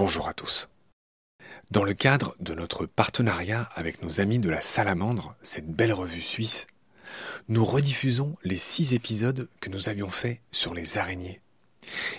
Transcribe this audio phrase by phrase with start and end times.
[0.00, 0.70] Bonjour à tous.
[1.70, 6.22] Dans le cadre de notre partenariat avec nos amis de la Salamandre, cette belle revue
[6.22, 6.66] suisse,
[7.48, 11.42] nous rediffusons les six épisodes que nous avions faits sur les araignées.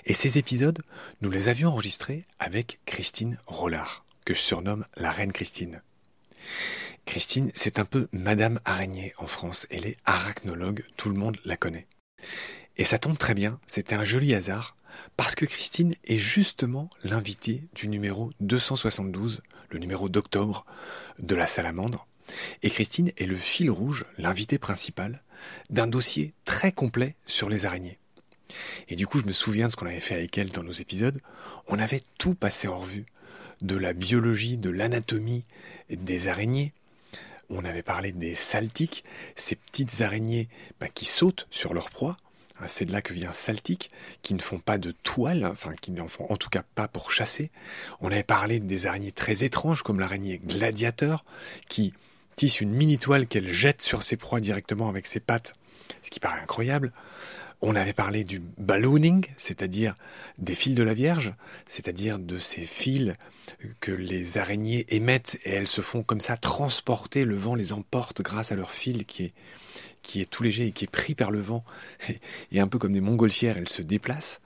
[0.06, 0.84] Et ces épisodes,
[1.22, 5.82] nous les avions enregistrés avec Christine Rollard, que je surnomme la Reine Christine.
[7.08, 9.66] Christine, c'est un peu Madame Araignée en France.
[9.72, 11.88] Elle est arachnologue, tout le monde la connaît.
[12.78, 14.76] Et ça tombe très bien, c'était un joli hasard,
[15.18, 20.66] parce que Christine est justement l'invitée du numéro 272, le numéro d'octobre
[21.20, 22.08] de la Salamandre.
[22.64, 25.22] Et Christine est le fil rouge, l'invité principal,
[25.70, 28.00] d'un dossier très complet sur les araignées.
[28.90, 30.72] Et du coup, je me souviens de ce qu'on avait fait avec elle dans nos
[30.72, 31.22] épisodes.
[31.68, 33.06] On avait tout passé en revue,
[33.62, 35.46] de la biologie, de l'anatomie
[35.90, 36.74] des araignées.
[37.50, 39.04] On avait parlé des saltiques,
[39.36, 40.50] ces petites araignées
[40.80, 42.16] bah, qui sautent sur leur proie.
[42.64, 43.90] Ah, c'est de là que vient Saltique,
[44.22, 47.12] qui ne font pas de toile, enfin qui n'en font en tout cas pas pour
[47.12, 47.50] chasser.
[48.02, 51.26] On avait parlé des araignées très étranges comme l'araignée gladiateur,
[51.68, 51.94] qui
[52.36, 55.56] tisse une mini toile qu'elle jette sur ses proies directement avec ses pattes,
[56.04, 56.92] ce qui paraît incroyable.
[57.64, 59.96] On avait parlé du ballooning, c'est-à-dire
[60.38, 61.34] des fils de la Vierge,
[61.66, 63.14] c'est-à-dire de ces fils
[63.80, 68.22] que les araignées émettent et elles se font comme ça transporter, le vent les emporte
[68.22, 69.34] grâce à leur fil qui est,
[70.02, 71.64] qui est tout léger et qui est pris par le vent,
[72.52, 74.42] et un peu comme des montgolfières, elle se déplace.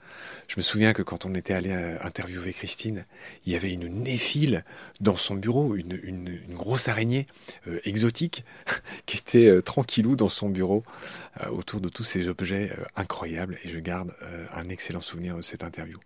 [0.48, 3.04] Je me souviens que quand on était allé euh, interviewer Christine,
[3.44, 4.64] il y avait une néphile
[5.00, 7.26] dans son bureau, une, grosse araignée
[7.68, 8.44] euh, exotique
[9.06, 10.84] qui était euh, tranquillou dans son bureau
[11.50, 14.14] autour de tous ces objets incroyables, et je garde
[14.52, 15.98] un excellent souvenir de cette interview.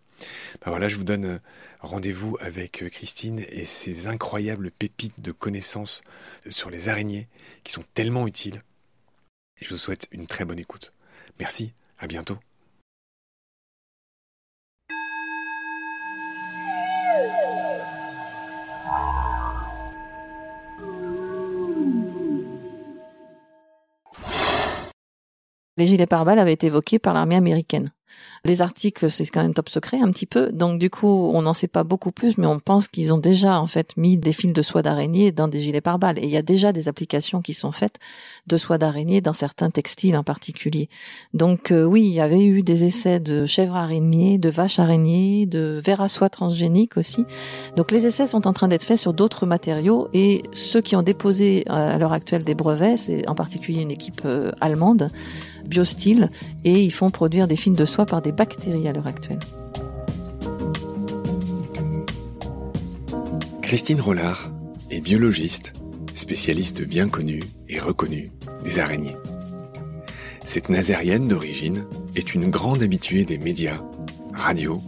[0.64, 1.40] Ben voilà, je vous donne
[1.80, 6.02] rendez-vous avec Christine et ses incroyables pépites de connaissances
[6.48, 7.28] sur les araignées
[7.62, 8.62] qui sont tellement utiles
[9.60, 10.92] je vous souhaite une très bonne écoute.
[11.38, 12.38] Merci, à bientôt.
[25.76, 27.90] Les gilets pare-balles avaient été évoqués par l'armée américaine.
[28.44, 30.50] Les articles, c'est quand même top secret un petit peu.
[30.52, 33.60] Donc du coup, on n'en sait pas beaucoup plus, mais on pense qu'ils ont déjà
[33.60, 36.18] en fait mis des fils de soie d'araignée dans des gilets pare-balles.
[36.18, 37.98] Et il y a déjà des applications qui sont faites
[38.46, 40.88] de soie d'araignée dans certains textiles en particulier.
[41.34, 45.46] Donc euh, oui, il y avait eu des essais de chèvres araignées, de vaches araignées,
[45.46, 47.24] de vers à soie transgénique aussi.
[47.76, 51.02] Donc les essais sont en train d'être faits sur d'autres matériaux et ceux qui ont
[51.02, 55.08] déposé euh, à l'heure actuelle des brevets, c'est en particulier une équipe euh, allemande,
[55.70, 56.30] Biostyle,
[56.64, 59.38] et ils font produire des films de soie par des bactéries à l'heure actuelle.
[63.62, 64.50] Christine Rollard
[64.90, 65.72] est biologiste,
[66.12, 68.32] spécialiste bien connue et reconnue
[68.64, 69.16] des araignées.
[70.44, 71.84] Cette nazérienne d'origine
[72.16, 73.80] est une grande habituée des médias,
[74.34, 74.78] radio,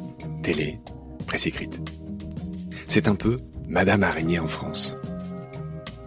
[0.43, 0.81] télé,
[1.29, 1.81] presse écrite.
[2.89, 3.39] C'est un peu
[3.69, 4.97] Madame Araignée en France.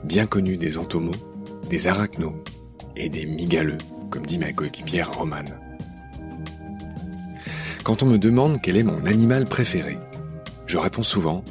[0.03, 1.15] Bien connue des entomos,
[1.69, 2.35] des arachnos
[2.97, 3.77] et des migaleux
[4.09, 5.59] comme dit ma coéquipière Romane.
[7.83, 9.97] Quand on me demande quel est mon animal préféré,
[10.66, 11.43] je réponds souvent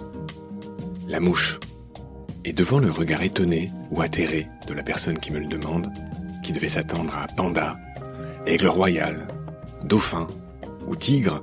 [1.09, 1.61] la mouche.
[2.45, 5.91] Et devant le regard étonné ou atterré de la personne qui me le demande,
[6.43, 7.79] qui devait s'attendre à panda,
[8.47, 9.29] aigle royal,
[9.85, 10.27] dauphin
[10.87, 11.43] ou tigre,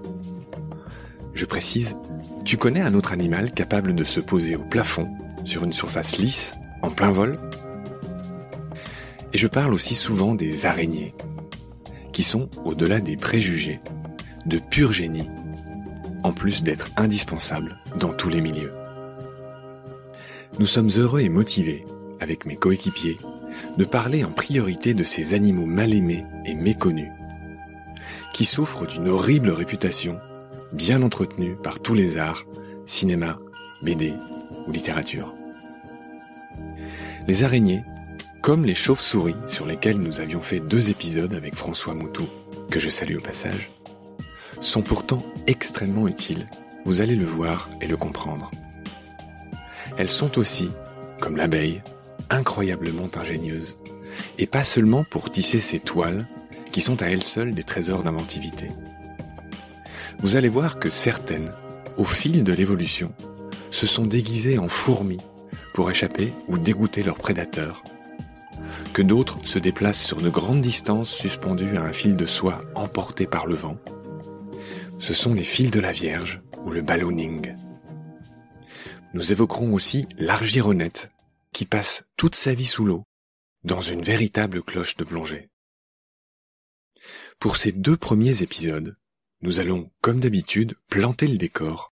[1.34, 1.96] je précise,
[2.44, 5.10] tu connais un autre animal capable de se poser au plafond,
[5.44, 7.40] sur une surface lisse, en plein vol?
[9.34, 11.14] Et je parle aussi souvent des araignées,
[12.12, 13.80] qui sont, au-delà des préjugés,
[14.46, 15.30] de pur génie,
[16.24, 18.74] en plus d'être indispensables dans tous les milieux.
[20.60, 21.86] Nous sommes heureux et motivés,
[22.20, 23.18] avec mes coéquipiers,
[23.78, 27.12] de parler en priorité de ces animaux mal aimés et méconnus,
[28.34, 30.20] qui souffrent d'une horrible réputation,
[30.74, 32.46] bien entretenue par tous les arts,
[32.86, 33.38] cinéma,
[33.82, 34.14] BD
[34.68, 35.34] ou littérature.
[37.28, 37.84] Les araignées
[38.42, 42.28] comme les chauves-souris sur lesquelles nous avions fait deux épisodes avec François Moutou,
[42.72, 43.70] que je salue au passage,
[44.62, 46.48] sont pourtant extrêmement utiles,
[46.86, 48.50] vous allez le voir et le comprendre.
[49.98, 50.72] Elles sont aussi,
[51.20, 51.84] comme l'abeille,
[52.32, 53.78] incroyablement ingénieuses,
[54.40, 56.26] et pas seulement pour tisser ces toiles,
[56.72, 58.70] qui sont à elles seules des trésors d'inventivité.
[60.20, 61.52] Vous allez voir que certaines,
[61.98, 63.14] au fil de l'évolution,
[63.70, 65.22] se sont déguisées en fourmis
[65.76, 67.84] pour échapper ou dégoûter leurs prédateurs
[68.94, 73.28] que d'autres se déplacent sur de grandes distances suspendues à un fil de soie emporté
[73.28, 73.78] par le vent.
[75.00, 77.56] Ce sont les fils de la Vierge ou le ballooning.
[79.14, 81.12] Nous évoquerons aussi l'argironnette
[81.54, 83.04] qui passe toute sa vie sous l'eau
[83.64, 85.50] dans une véritable cloche de plongée.
[87.40, 88.96] Pour ces deux premiers épisodes,
[89.42, 91.94] nous allons, comme d'habitude, planter le décor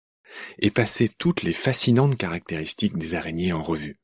[0.59, 3.99] et passer toutes les fascinantes caractéristiques des araignées en revue.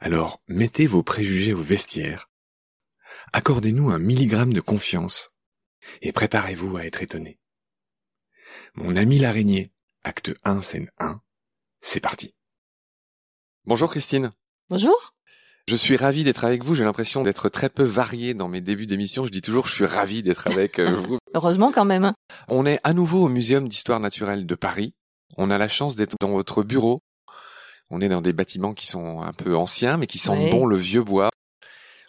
[0.00, 2.30] Alors mettez vos préjugés au vestiaire,
[3.32, 5.30] accordez-nous un milligramme de confiance
[6.02, 7.38] et préparez-vous à être étonné.
[8.74, 11.20] Mon ami l'araignée, acte 1, scène 1,
[11.80, 12.34] c'est parti.
[13.66, 14.30] Bonjour Christine.
[14.68, 15.12] Bonjour.
[15.66, 16.74] Je suis ravi d'être avec vous.
[16.74, 19.24] J'ai l'impression d'être très peu varié dans mes débuts d'émission.
[19.24, 21.18] Je dis toujours, je suis ravi d'être avec euh, vous.
[21.34, 22.12] Heureusement quand même.
[22.48, 24.94] On est à nouveau au Muséum d'histoire naturelle de Paris.
[25.38, 27.00] On a la chance d'être dans votre bureau.
[27.94, 30.76] On est dans des bâtiments qui sont un peu anciens, mais qui sentent bon le
[30.76, 31.30] vieux bois.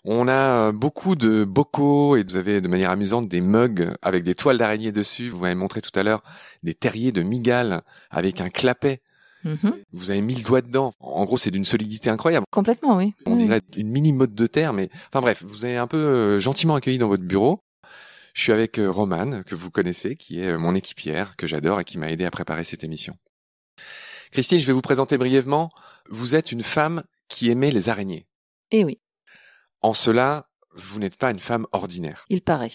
[0.04, 4.24] On a euh, beaucoup de bocaux et vous avez de manière amusante des mugs avec
[4.24, 5.30] des toiles d'araignée dessus.
[5.30, 6.22] Vous m'avez montré tout à l'heure
[6.62, 9.02] des terriers de migales avec un clapet
[9.46, 9.76] Mhm.
[9.94, 10.94] Vous avez mis le doigt dedans.
[11.00, 12.46] En gros, c'est d'une solidité incroyable.
[12.52, 13.14] Complètement, oui.
[13.26, 16.40] On dirait une mini mode de terre, mais enfin bref, vous avez un peu euh,
[16.40, 17.62] gentiment accueilli dans votre bureau.
[18.34, 21.80] Je suis avec euh, Romane, que vous connaissez, qui est euh, mon équipière, que j'adore
[21.80, 23.16] et qui m'a aidé à préparer cette émission.
[24.36, 25.70] Christine, je vais vous présenter brièvement.
[26.10, 28.28] Vous êtes une femme qui aimait les araignées.
[28.72, 29.00] Eh oui.
[29.80, 32.26] En cela, vous n'êtes pas une femme ordinaire.
[32.28, 32.74] Il paraît.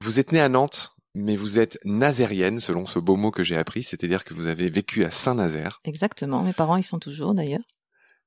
[0.00, 3.56] Vous êtes née à Nantes mais vous êtes nazérienne, selon ce beau mot que j'ai
[3.56, 5.80] appris, c'est-à-dire que vous avez vécu à Saint-Nazaire.
[5.84, 7.64] Exactement, mes parents y sont toujours d'ailleurs.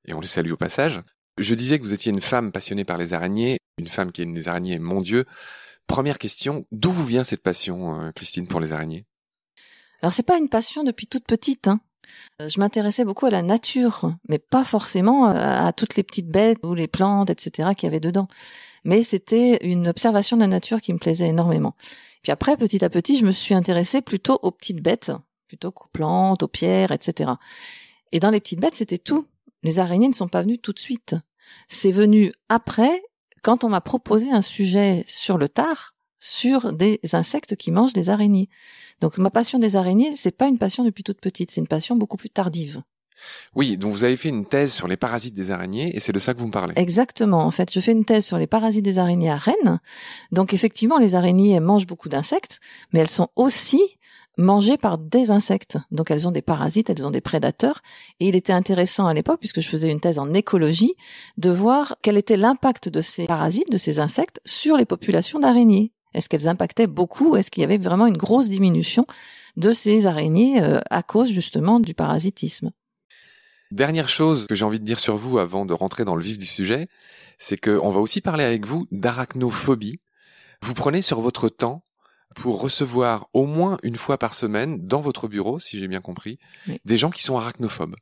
[0.06, 1.00] Et on les salue au passage.
[1.38, 4.34] Je disais que vous étiez une femme passionnée par les araignées, une femme qui aime
[4.34, 5.24] les araignées, mon Dieu.
[5.86, 9.04] Première question, d'où vous vient cette passion, euh, Christine, pour les araignées?
[10.02, 11.68] Alors c'est pas une passion depuis toute petite.
[11.68, 11.80] Hein.
[12.40, 16.28] Euh, je m'intéressais beaucoup à la nature, mais pas forcément euh, à toutes les petites
[16.28, 17.70] bêtes ou les plantes, etc.
[17.76, 18.28] qu'il y avait dedans.
[18.84, 21.74] Mais c'était une observation de la nature qui me plaisait énormément.
[22.22, 25.12] Puis après, petit à petit, je me suis intéressée plutôt aux petites bêtes,
[25.48, 27.32] plutôt qu'aux plantes, aux pierres, etc.
[28.12, 29.26] Et dans les petites bêtes, c'était tout.
[29.62, 31.14] Les araignées ne sont pas venues tout de suite.
[31.68, 33.02] C'est venu après,
[33.42, 38.10] quand on m'a proposé un sujet sur le tard, sur des insectes qui mangent des
[38.10, 38.48] araignées.
[39.00, 41.96] Donc ma passion des araignées, c'est pas une passion depuis toute petite, c'est une passion
[41.96, 42.82] beaucoup plus tardive.
[43.54, 46.18] Oui, donc vous avez fait une thèse sur les parasites des araignées et c'est de
[46.18, 46.74] ça que vous me parlez.
[46.76, 47.44] Exactement.
[47.44, 49.80] En fait, je fais une thèse sur les parasites des araignées à Rennes.
[50.32, 52.60] Donc effectivement, les araignées mangent beaucoup d'insectes,
[52.92, 53.80] mais elles sont aussi
[54.38, 55.78] mangées par des insectes.
[55.90, 57.82] Donc elles ont des parasites, elles ont des prédateurs.
[58.20, 60.94] Et il était intéressant à l'époque, puisque je faisais une thèse en écologie,
[61.36, 65.92] de voir quel était l'impact de ces parasites, de ces insectes, sur les populations d'araignées.
[66.14, 67.36] Est-ce qu'elles impactaient beaucoup?
[67.36, 69.06] Est-ce qu'il y avait vraiment une grosse diminution
[69.56, 72.70] de ces araignées euh, à cause justement du parasitisme?
[73.70, 76.38] Dernière chose que j'ai envie de dire sur vous avant de rentrer dans le vif
[76.38, 76.88] du sujet,
[77.38, 80.00] c'est qu'on va aussi parler avec vous d'arachnophobie.
[80.62, 81.84] Vous prenez sur votre temps
[82.34, 86.38] pour recevoir au moins une fois par semaine dans votre bureau, si j'ai bien compris,
[86.84, 87.96] des gens qui sont arachnophobes.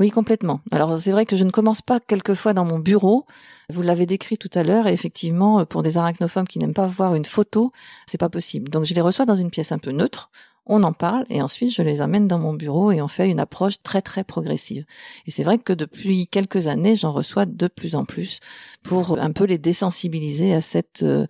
[0.00, 0.60] Oui, complètement.
[0.70, 3.26] Alors c'est vrai que je ne commence pas quelquefois dans mon bureau.
[3.70, 7.14] Vous l'avez décrit tout à l'heure, et effectivement, pour des arachnophobes qui n'aiment pas voir
[7.14, 7.72] une photo,
[8.06, 8.70] c'est pas possible.
[8.70, 10.30] Donc je les reçois dans une pièce un peu neutre
[10.68, 13.40] on en parle et ensuite je les amène dans mon bureau et on fait une
[13.40, 14.84] approche très très progressive.
[15.26, 18.40] Et c'est vrai que depuis quelques années, j'en reçois de plus en plus
[18.82, 21.26] pour un peu les désensibiliser à cette euh,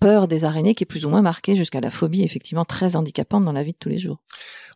[0.00, 3.44] peur des araignées qui est plus ou moins marquée jusqu'à la phobie effectivement très handicapante
[3.44, 4.18] dans la vie de tous les jours.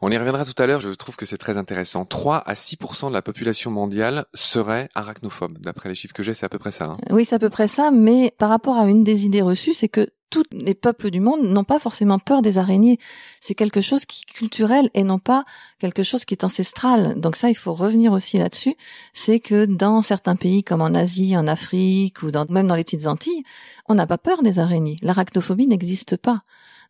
[0.01, 2.05] On y reviendra tout à l'heure, je trouve que c'est très intéressant.
[2.05, 5.59] 3 à 6 de la population mondiale serait arachnophobe.
[5.59, 6.87] D'après les chiffres que j'ai, c'est à peu près ça.
[6.87, 6.97] Hein.
[7.11, 9.89] Oui, c'est à peu près ça, mais par rapport à une des idées reçues, c'est
[9.89, 12.99] que tous les peuples du monde n'ont pas forcément peur des araignées.
[13.41, 15.45] C'est quelque chose qui est culturel et non pas
[15.79, 17.21] quelque chose qui est ancestral.
[17.21, 18.77] Donc ça, il faut revenir aussi là-dessus.
[19.13, 23.07] C'est que dans certains pays comme en Asie, en Afrique ou même dans les petites
[23.07, 23.43] Antilles,
[23.89, 24.97] on n'a pas peur des araignées.
[25.03, 26.43] L'arachnophobie n'existe pas.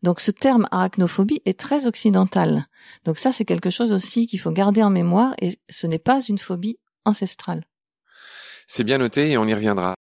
[0.02, 2.66] Donc ce terme arachnophobie est très occidental.
[3.04, 6.20] Donc ça, c'est quelque chose aussi qu'il faut garder en mémoire et ce n'est pas
[6.20, 7.64] une phobie ancestrale.
[8.72, 9.94] C'est bien noté et on y reviendra.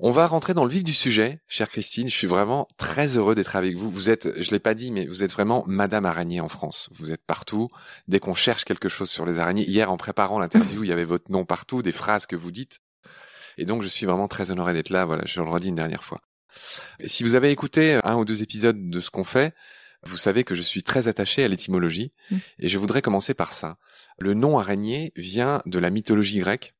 [0.00, 2.10] On va rentrer dans le vif du sujet, chère Christine.
[2.10, 3.92] Je suis vraiment très heureux d'être avec vous.
[3.92, 6.90] Vous êtes, je l'ai pas dit, mais vous êtes vraiment Madame Araignée en France.
[6.96, 7.68] Vous êtes partout.
[8.08, 11.04] Dès qu'on cherche quelque chose sur les araignées, hier en préparant l'interview, il y avait
[11.04, 12.80] votre nom partout, des phrases que vous dites.
[13.56, 15.04] Et donc, je suis vraiment très honoré d'être là.
[15.04, 16.22] Voilà, je le redis une dernière fois.
[17.04, 19.54] si vous avez écouté un ou deux épisodes de ce qu'on fait,
[20.02, 22.36] vous savez que je suis très attaché à l'étymologie mmh.
[22.58, 23.76] et je voudrais commencer par ça.
[24.18, 26.74] Le nom araignée vient de la mythologie grecque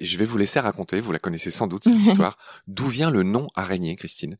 [0.00, 2.36] je vais vous laisser raconter, vous la connaissez sans doute cette histoire.
[2.66, 4.36] D'où vient le nom araignée, Christine?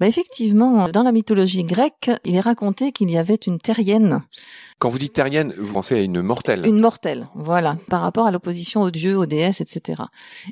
[0.00, 4.22] Bah effectivement, dans la mythologie grecque, il est raconté qu'il y avait une terrienne.
[4.80, 6.66] Quand vous dites terrienne, vous pensez à une mortelle.
[6.66, 10.02] Une mortelle, voilà, par rapport à l'opposition aux dieux, aux déesses, etc.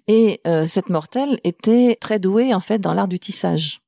[0.07, 3.81] Et euh, cette mortelle était très douée en fait dans l'art du tissage.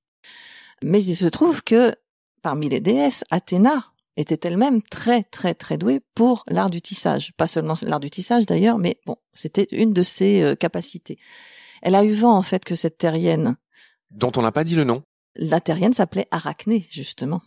[0.83, 1.95] Mais il se trouve que
[2.43, 7.33] parmi les déesses, Athéna était elle-même très très très douée pour l'art du tissage.
[7.37, 11.19] Pas seulement l'art du tissage d'ailleurs, mais bon, c'était une de ses euh, capacités.
[11.83, 13.57] Elle a eu vent en fait que cette terrienne,
[14.11, 15.03] dont on n'a pas dit le nom,
[15.37, 17.43] la terrienne s'appelait Arachné justement.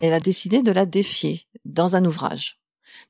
[0.00, 2.58] Elle a décidé de la défier dans un ouvrage.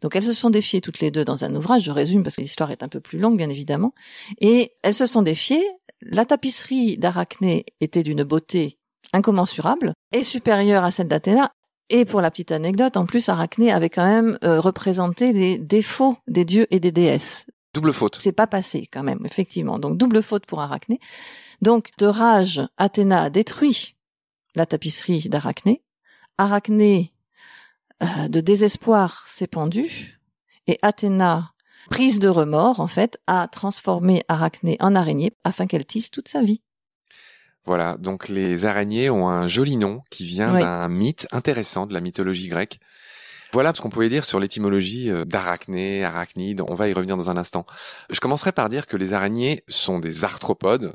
[0.01, 2.41] Donc elles se sont défiées toutes les deux dans un ouvrage, je résume parce que
[2.41, 3.95] l'histoire est un peu plus longue bien évidemment,
[4.41, 5.65] et elles se sont défiées,
[6.01, 8.79] la tapisserie d'Arachné était d'une beauté
[9.13, 11.53] incommensurable et supérieure à celle d'Athéna.
[11.95, 16.17] Et pour la petite anecdote, en plus, Arachné avait quand même euh, représenté les défauts
[16.27, 17.47] des dieux et des déesses.
[17.75, 18.19] Double faute.
[18.19, 19.79] C'est pas passé quand même, effectivement.
[19.79, 21.01] Donc double faute pour Arachné.
[21.61, 23.95] Donc de rage, Athéna a détruit
[24.55, 25.83] la tapisserie d'Arachné.
[26.39, 27.11] Arachné,
[28.03, 30.19] euh, de désespoir, s'est pendu.
[30.67, 31.53] Et Athéna,
[31.91, 36.43] prise de remords, en fait, a transformé Arachné en araignée afin qu'elle tisse toute sa
[36.43, 36.63] vie.
[37.65, 42.01] Voilà, donc les araignées ont un joli nom qui vient d'un mythe intéressant de la
[42.01, 42.81] mythologie grecque.
[43.53, 46.63] Voilà ce qu'on pouvait dire sur l'étymologie euh, d'arachné, arachnide.
[46.67, 47.67] On va y revenir dans un instant.
[48.11, 50.95] Je commencerai par dire que les araignées sont des arthropodes,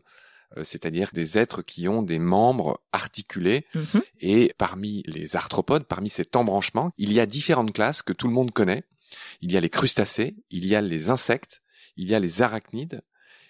[0.58, 3.66] euh, c'est-à-dire des êtres qui ont des membres articulés.
[3.76, 4.02] Mhm.
[4.22, 8.34] Et parmi les arthropodes, parmi cet embranchement, il y a différentes classes que tout le
[8.34, 8.84] monde connaît.
[9.42, 11.62] Il y a les crustacés, il y a les insectes,
[11.96, 13.02] il y a les arachnides,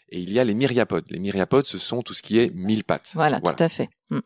[0.09, 1.05] et il y a les myriapodes.
[1.09, 3.09] Les myriapodes, ce sont tout ce qui est mille pattes.
[3.13, 3.89] Voilà, tout à fait.
[4.09, 4.19] Mm.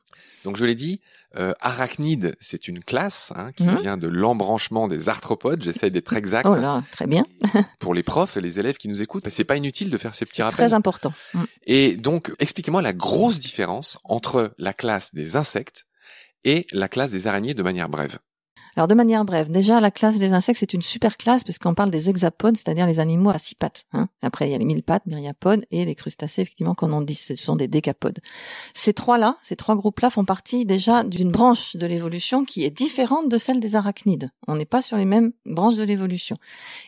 [0.43, 1.01] Donc je l'ai dit,
[1.37, 3.77] euh, arachnide, c'est une classe hein, qui Mhm.
[3.81, 5.61] vient de l'embranchement des arthropodes.
[5.63, 6.47] J'essaie d'être exact.
[6.49, 7.23] Oh là, très bien.
[7.79, 10.25] Pour les profs et les élèves qui nous écoutent, c'est pas inutile de faire ces
[10.25, 10.57] petits rappels.
[10.67, 11.13] Très important.
[11.33, 11.43] Mm.
[11.67, 15.85] Et donc, expliquez-moi la grosse différence entre la classe des insectes
[16.43, 18.17] et la classe des araignées de manière brève.
[18.77, 21.91] Alors de manière brève, déjà la classe des insectes c'est une super classe puisqu'on parle
[21.91, 23.83] des hexapodes, c'est-à-dire les animaux à six pattes.
[23.91, 24.07] Hein.
[24.21, 27.15] Après il y a les mille pattes, myriapodes et les crustacés effectivement qu'on on dit
[27.15, 28.19] ce sont des décapodes.
[28.73, 33.29] Ces trois-là, ces trois groupes-là font partie déjà d'une branche de l'évolution qui est différente
[33.29, 34.31] de celle des arachnides.
[34.47, 36.37] On n'est pas sur les mêmes branches de l'évolution.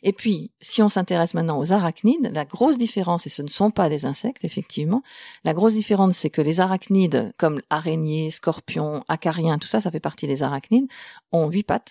[0.03, 3.71] Et puis si on s'intéresse maintenant aux arachnides, la grosse différence et ce ne sont
[3.71, 5.03] pas des insectes effectivement,
[5.43, 9.99] la grosse différence c'est que les arachnides comme araignées, scorpions, acariens, tout ça ça fait
[9.99, 10.87] partie des arachnides
[11.33, 11.82] ont huit pattes,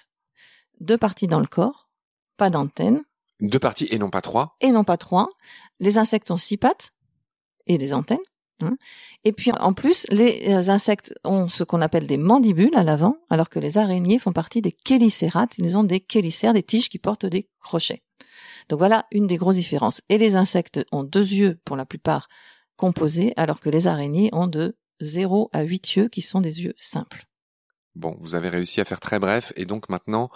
[0.83, 1.89] deux parties dans le corps,
[2.37, 3.03] pas d'antenne,
[3.41, 4.51] Deux parties et non pas trois.
[4.61, 5.29] et non pas trois.
[5.81, 6.91] Les insectes ont six pattes
[7.67, 8.19] et des antennes.
[8.63, 8.77] hein.
[9.25, 13.17] Et puis en plus, les euh, insectes ont ce qu'on appelle des mandibules à l'avant,
[13.31, 15.55] alors que les araignées font partie des chélicérates.
[15.59, 18.03] Ils ont des chélicères, des tiges qui portent des crochets.
[18.69, 20.01] Donc voilà une des grosses différences.
[20.09, 22.29] Et les insectes ont deux yeux pour la plupart
[22.77, 26.75] composés, alors que les araignées ont de 0 à 8 yeux qui sont des yeux
[26.77, 27.27] simples.
[27.95, 30.31] Bon, vous avez réussi à faire très bref et donc maintenant,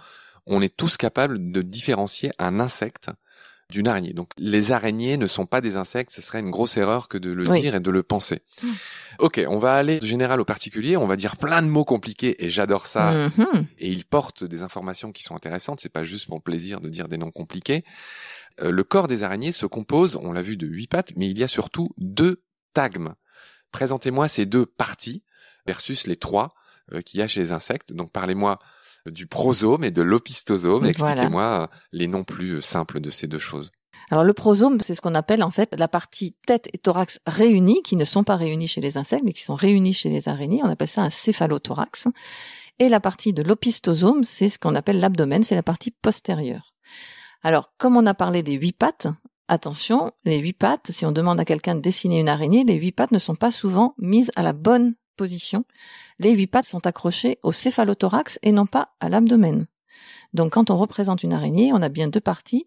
[0.47, 3.11] on est tous capables de différencier un insecte
[3.69, 4.13] d'une araignée.
[4.13, 7.33] Donc les araignées ne sont pas des insectes, ce serait une grosse erreur que de
[7.33, 7.63] le Oui.
[7.63, 8.43] dire et de le penser.
[8.63, 8.69] Mm.
[9.19, 12.45] Ok, on va aller du général au particulier, on va dire plein de mots compliqués
[12.45, 13.29] et j'adore ça.
[13.37, 13.67] Mhm.
[13.79, 16.89] Et ils portent des informations qui sont intéressantes, c'est pas juste pour le plaisir de
[16.89, 17.85] dire des noms compliqués.
[18.63, 21.39] Euh, le corps des araignées se compose, on l'a vu, de huit pattes, mais il
[21.39, 23.15] y a surtout deux tagmes.
[23.73, 25.25] Présentez-moi ces deux parties
[25.67, 26.55] versus les trois
[26.93, 27.93] euh, qu'il y a chez les insectes.
[27.93, 28.61] Donc parlez-moi
[29.11, 30.87] du prosome et de l'opistosome.
[30.87, 33.71] Expliquez-moi euh, les noms plus euh, simples de ces deux choses.
[34.11, 37.83] Alors le prosome, c'est ce qu'on appelle en fait la partie tête et thorax réunis,
[37.83, 40.61] qui ne sont pas réunis chez les insectes, mais qui sont réunis chez les araignées.
[40.63, 42.09] On appelle ça un céphalothorax.
[42.79, 46.75] Et la partie de l'opistosome, c'est ce qu'on appelle l'abdomen, c'est la partie postérieure.
[47.43, 49.09] Alors, comme on a parlé des huit pattes,
[49.49, 52.93] attention, les huit pattes, si on demande à quelqu'un de dessiner une araignée, les huit
[52.93, 55.65] pattes ne sont pas souvent mises à la bonne position.
[56.19, 59.67] Les huit pattes sont accrochées au céphalothorax et non pas à l'abdomen.
[60.33, 62.67] Donc quand on représente une araignée, on a bien deux parties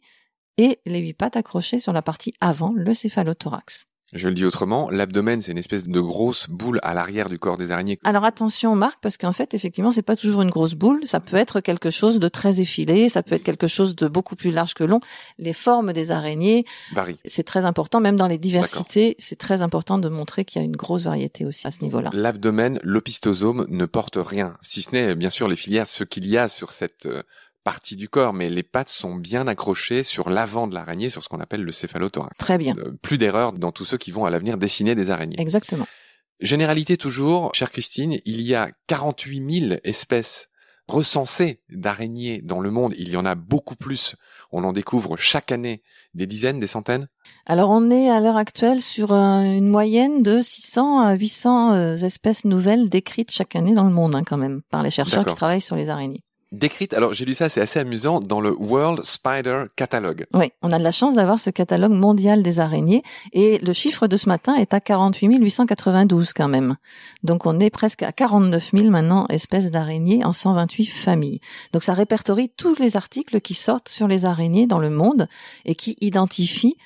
[0.57, 3.85] et les huit pattes accrochées sur la partie avant, le céphalothorax.
[4.13, 7.57] Je le dis autrement, l'abdomen c'est une espèce de grosse boule à l'arrière du corps
[7.57, 7.99] des araignées.
[8.03, 11.37] Alors attention Marc, parce qu'en fait effectivement c'est pas toujours une grosse boule, ça peut
[11.37, 14.73] être quelque chose de très effilé, ça peut être quelque chose de beaucoup plus large
[14.73, 14.99] que long.
[15.37, 16.63] Les formes des araignées,
[16.93, 17.19] Varie.
[17.25, 20.65] c'est très important, même dans les diversités, c'est très important de montrer qu'il y a
[20.65, 22.09] une grosse variété aussi à ce niveau-là.
[22.13, 26.37] L'abdomen, l'opistosome ne porte rien, si ce n'est bien sûr les filières, ce qu'il y
[26.37, 27.21] a sur cette euh,
[27.63, 31.29] partie du corps, mais les pattes sont bien accrochées sur l'avant de l'araignée, sur ce
[31.29, 32.37] qu'on appelle le céphalothorax.
[32.37, 35.39] Très bien, Euh, plus d'erreurs dans tous ceux qui vont à l'avenir dessiner des araignées.
[35.39, 35.85] exactement.
[36.41, 40.47] Généralité toujours, chère Christine, il y a 48 000 espèces
[40.87, 42.95] recensées d'araignées dans le monde.
[42.97, 44.15] Il y en a beaucoup plus.
[44.51, 47.07] On en découvre chaque année des dizaines, des centaines.
[47.45, 51.95] Alors on est à l'heure actuelle sur euh, une moyenne de 600 à 800 euh,
[51.97, 55.35] espèces nouvelles décrites chaque année dans le monde hein, quand même, par les chercheurs qui
[55.35, 56.23] travaillent sur les araignées.
[56.51, 60.25] Décrites, alors j'ai lu ça, c'est assez amusant, dans le World Spider Catalogue.
[60.33, 63.03] Oui, on a de la chance d'avoir ce catalogue mondial des araignées
[63.33, 66.77] et le chiffre de ce matin est à 48 892 quand même.
[67.21, 71.39] Donc on est presque à 49 000 maintenant espèces d'araignées en 128 familles.
[71.71, 75.27] Donc ça répertorie tous les articles qui sortent sur les araignées dans le monde
[75.65, 76.77] et qui identifient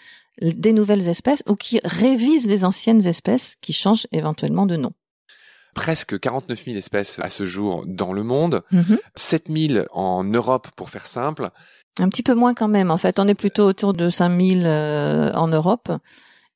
[0.41, 4.91] des nouvelles espèces ou qui révisent des anciennes espèces qui changent éventuellement de nom.
[5.74, 8.63] Presque 49 000 espèces à ce jour dans le monde.
[8.72, 9.00] Mhm.
[9.15, 11.50] 7 000 en Europe pour faire simple.
[12.00, 12.92] Un petit peu moins quand même.
[12.92, 15.92] En fait, on est plutôt autour de 5000 euh, en Europe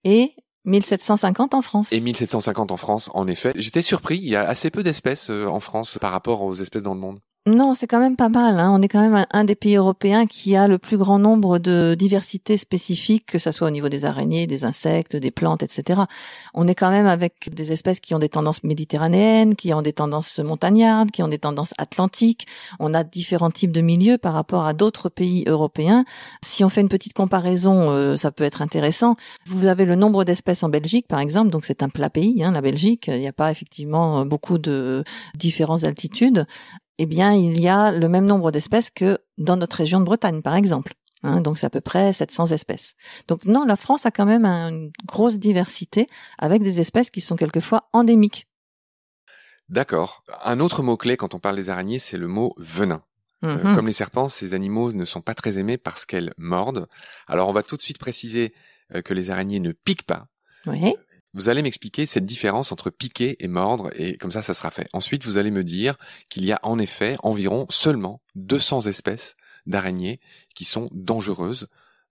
[0.04, 0.34] et
[0.66, 1.94] 1750 en France.
[1.94, 3.54] Et 1750 en France, en effet.
[3.56, 6.84] J'étais surpris, il y a assez peu d'espèces euh, en France par rapport aux espèces
[6.84, 7.20] dans le monde.
[7.48, 8.60] Non, c'est quand même pas mal.
[8.60, 8.72] Hein.
[8.74, 11.96] On est quand même un, des pays européens qui a le plus grand nombre de
[11.98, 16.01] diversités spécifiques, que ce soit au niveau des araignées, des insectes, des plantes, etc.
[16.54, 19.94] On est quand même avec des espèces qui ont des tendances méditerranéennes, qui ont des
[19.94, 22.48] tendances montagnardes, qui ont des tendances atlantiques.
[22.82, 26.04] On a différents types de milieux par rapport à d'autres pays européens.
[26.44, 29.16] Si on fait une petite comparaison, euh, ça peut être intéressant.
[29.46, 32.51] Vous avez le nombre d'espèces en Belgique, par exemple, donc c'est un plat pays, hein,
[32.51, 33.08] la Belgique.
[33.08, 36.46] Il n'y a pas effectivement beaucoup de différentes altitudes
[36.98, 40.42] eh bien, il y a le même nombre d'espèces que dans notre région de Bretagne,
[40.42, 40.94] par exemple.
[41.24, 42.96] Hein, donc c'est à peu près 700 espèces.
[43.27, 47.36] Donc non, la France a quand même une grosse diversité avec des espèces qui sont
[47.36, 48.46] quelquefois endémiques.
[49.70, 50.24] D'accord.
[50.44, 53.04] Un autre mot-clé quand on parle des araignées, c'est le mot venin.
[53.44, 53.75] Euh, mhm.
[53.75, 56.88] comme les serpents, ces animaux ne sont pas très aimés parce qu'elles mordent.
[57.27, 58.54] Alors on va tout de suite préciser
[58.96, 60.27] euh, que les araignées ne piquent pas.
[60.66, 60.96] Oui.
[61.34, 64.88] Vous allez m'expliquer cette différence entre piquer et mordre, et comme ça, ça sera fait.
[64.94, 65.96] Ensuite, vous allez me dire
[66.30, 70.20] qu'il y a en effet environ seulement 200 espèces d'araignées
[70.56, 71.68] qui sont dangereuses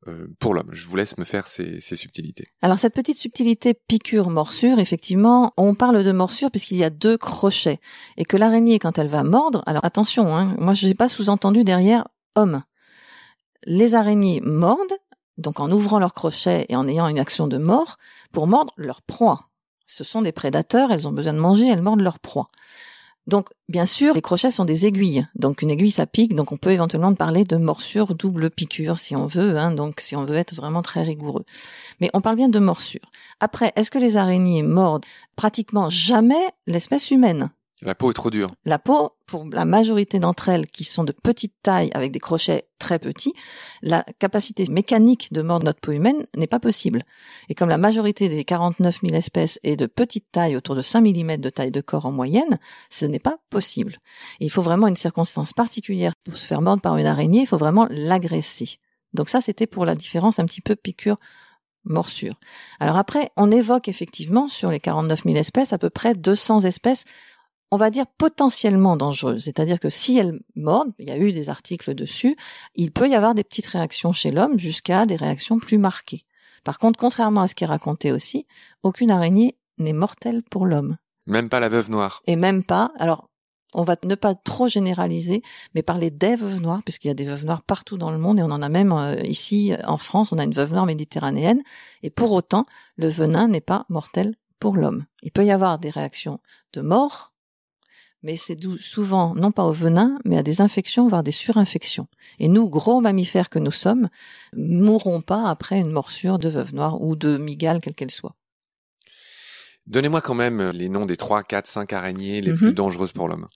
[0.08, 0.68] euh, pour l'homme.
[0.72, 2.46] Je vous laisse me faire ces, subtilités.
[2.62, 7.80] Alors cette petite subtilité piqûre-morsure, effectivement, on parle de morsure puisqu'il y a deux crochets
[8.16, 11.64] et que l'araignée, quand elle va mordre, alors attention, hein, moi je n'ai pas sous-entendu
[11.64, 12.06] derrière
[12.36, 12.62] homme.
[13.64, 14.96] Les araignées mordent
[15.38, 17.96] donc en ouvrant leurs crochets et en ayant une action de mort,
[18.32, 19.48] pour mordre leur proie.
[19.86, 22.48] Ce sont des prédateurs, elles ont besoin de manger, elles mordent leur proie.
[23.26, 25.26] Donc, bien sûr, les crochets sont des aiguilles.
[25.34, 26.36] Donc, une aiguille, ça pique.
[26.36, 29.58] Donc, on peut éventuellement parler de morsure double piqûre, si on veut.
[29.58, 31.44] Hein, donc, si on veut être vraiment très rigoureux.
[32.00, 33.10] Mais on parle bien de morsure.
[33.40, 37.50] Après, est-ce que les araignées mordent pratiquement jamais l'espèce humaine?
[37.82, 38.50] La peau est trop dure.
[38.64, 42.68] La peau, pour la majorité d'entre elles qui sont de petite taille avec des crochets
[42.78, 43.34] très petits,
[43.82, 47.04] la capacité mécanique de mordre notre peau humaine n'est pas possible.
[47.50, 51.02] Et comme la majorité des 49 000 espèces est de petite taille, autour de 5
[51.02, 52.58] mm de taille de corps en moyenne,
[52.88, 53.98] ce n'est pas possible.
[54.40, 57.58] il faut vraiment une circonstance particulière pour se faire mordre par une araignée, il faut
[57.58, 58.78] vraiment l'agresser.
[59.12, 61.16] Donc ça, c'était pour la différence un petit peu piqûre
[61.84, 62.34] morsure.
[62.80, 67.04] Alors après, on évoque effectivement sur les 49 000 espèces à peu près 200 espèces
[67.70, 69.44] on va dire potentiellement dangereuse.
[69.44, 72.36] C'est-à-dire que si elle mord, il y a eu des articles dessus,
[72.74, 76.24] il peut y avoir des petites réactions chez l'homme jusqu'à des réactions plus marquées.
[76.64, 78.46] Par contre, contrairement à ce qui est raconté aussi,
[78.82, 80.96] aucune araignée n'est mortelle pour l'homme.
[81.26, 82.20] Même pas la veuve noire.
[82.26, 82.92] Et même pas.
[82.98, 83.28] Alors,
[83.74, 85.42] on va ne pas trop généraliser,
[85.74, 88.38] mais parler des veuves noires, puisqu'il y a des veuves noires partout dans le monde,
[88.38, 91.62] et on en a même euh, ici en France, on a une veuve noire méditerranéenne,
[92.02, 92.64] et pour autant,
[92.96, 95.04] le venin n'est pas mortel pour l'homme.
[95.22, 96.40] Il peut y avoir des réactions
[96.72, 97.32] de mort,
[98.26, 102.08] mais c'est souvent non pas au venin, mais à des infections, voire des surinfections.
[102.40, 104.08] Et nous, gros mammifères que nous sommes,
[104.56, 108.34] mourrons pas après une morsure de veuve noire ou de migale, quelle qu'elle soit.
[109.86, 112.74] Donnez-moi quand même les noms des 3, 4, 5 araignées les plus mhm.
[112.74, 113.46] dangereuses pour l'homme.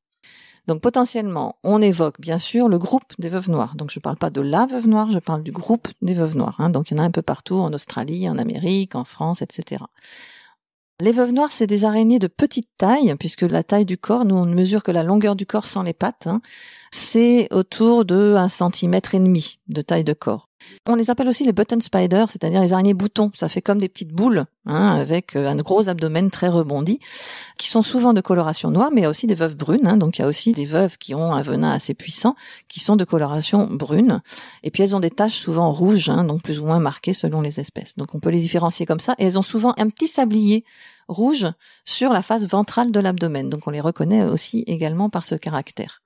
[0.69, 3.75] Donc potentiellement, on évoque bien sûr le groupe des veuves noires.
[3.75, 6.37] Donc je ne parle pas de la veuve noire, je parle du groupe des veuves
[6.37, 6.61] noires.
[6.61, 6.71] Hein.
[6.71, 9.83] Donc il y en a un peu partout, en Australie, en Amérique, en France, etc.
[11.01, 14.35] Les veuves noires, c'est des araignées de petite taille, puisque la taille du corps, nous
[14.35, 16.43] on ne mesure que la longueur du corps sans les pattes, hein.
[16.93, 20.50] c'est autour de un centimètre et demi de taille de corps.
[20.87, 23.31] On les appelle aussi les button spiders, c'est-à-dire les araignées boutons.
[23.35, 27.01] Ça fait comme des petites boules, hein, avec euh, un gros abdomen très rebondi,
[27.59, 29.87] qui sont souvent de coloration noire, mais il y a aussi des veuves brunes.
[29.87, 29.97] Hein.
[29.97, 32.35] donc il y a aussi des veuves qui ont un venin assez puissant,
[32.69, 34.23] qui sont de coloration brune.
[34.63, 37.41] Et puis elles ont des taches souvent rouges, hein, donc plus ou moins marquées selon
[37.41, 37.97] les espèces.
[37.97, 39.15] Donc on peut les différencier comme ça.
[39.19, 40.65] Et elles ont souvent un petit sablier
[41.09, 41.47] rouge
[41.85, 43.51] sur la face ventrale de l'abdomen.
[43.51, 46.00] Donc on les reconnaît aussi également par ce caractère.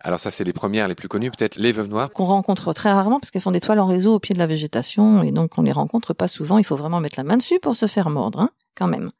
[0.00, 2.10] Alors ça, c'est les premières, les plus connues, peut-être les veuves noires.
[2.10, 4.46] Qu'on rencontre très rarement parce qu'elles font des toiles en réseau au pied de la
[4.46, 6.58] végétation et donc on les rencontre pas souvent.
[6.58, 9.10] Il faut vraiment mettre la main dessus pour se faire mordre, hein, quand même.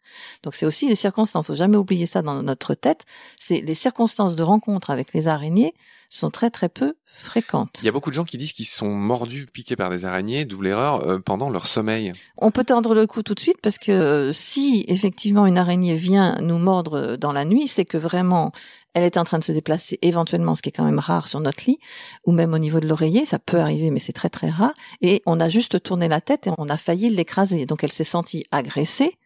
[0.43, 1.47] Donc c'est aussi les circonstances.
[1.47, 3.05] Faut jamais oublier ça dans notre tête.
[3.39, 5.75] C'est les circonstances de rencontre avec les araignées
[6.09, 7.79] sont très très peu fréquentes.
[7.83, 10.45] Il y a beaucoup de gens qui disent qu'ils sont mordus, piqués par des araignées,
[10.45, 12.13] d'où l'erreur, euh, pendant leur sommeil.
[12.39, 15.95] On peut tendre le coup tout de suite parce que euh, si effectivement une araignée
[15.95, 18.53] vient nous mordre dans la nuit, c'est que vraiment
[18.97, 21.39] elle est en train de se déplacer éventuellement, ce qui est quand même rare sur
[21.39, 21.79] notre lit,
[22.25, 24.73] ou même au niveau de l'oreiller, ça peut arriver, mais c'est très très rare.
[25.03, 27.67] Et on a juste tourné la tête et on a failli l'écraser.
[27.67, 29.19] Donc elle s'est sentie agressée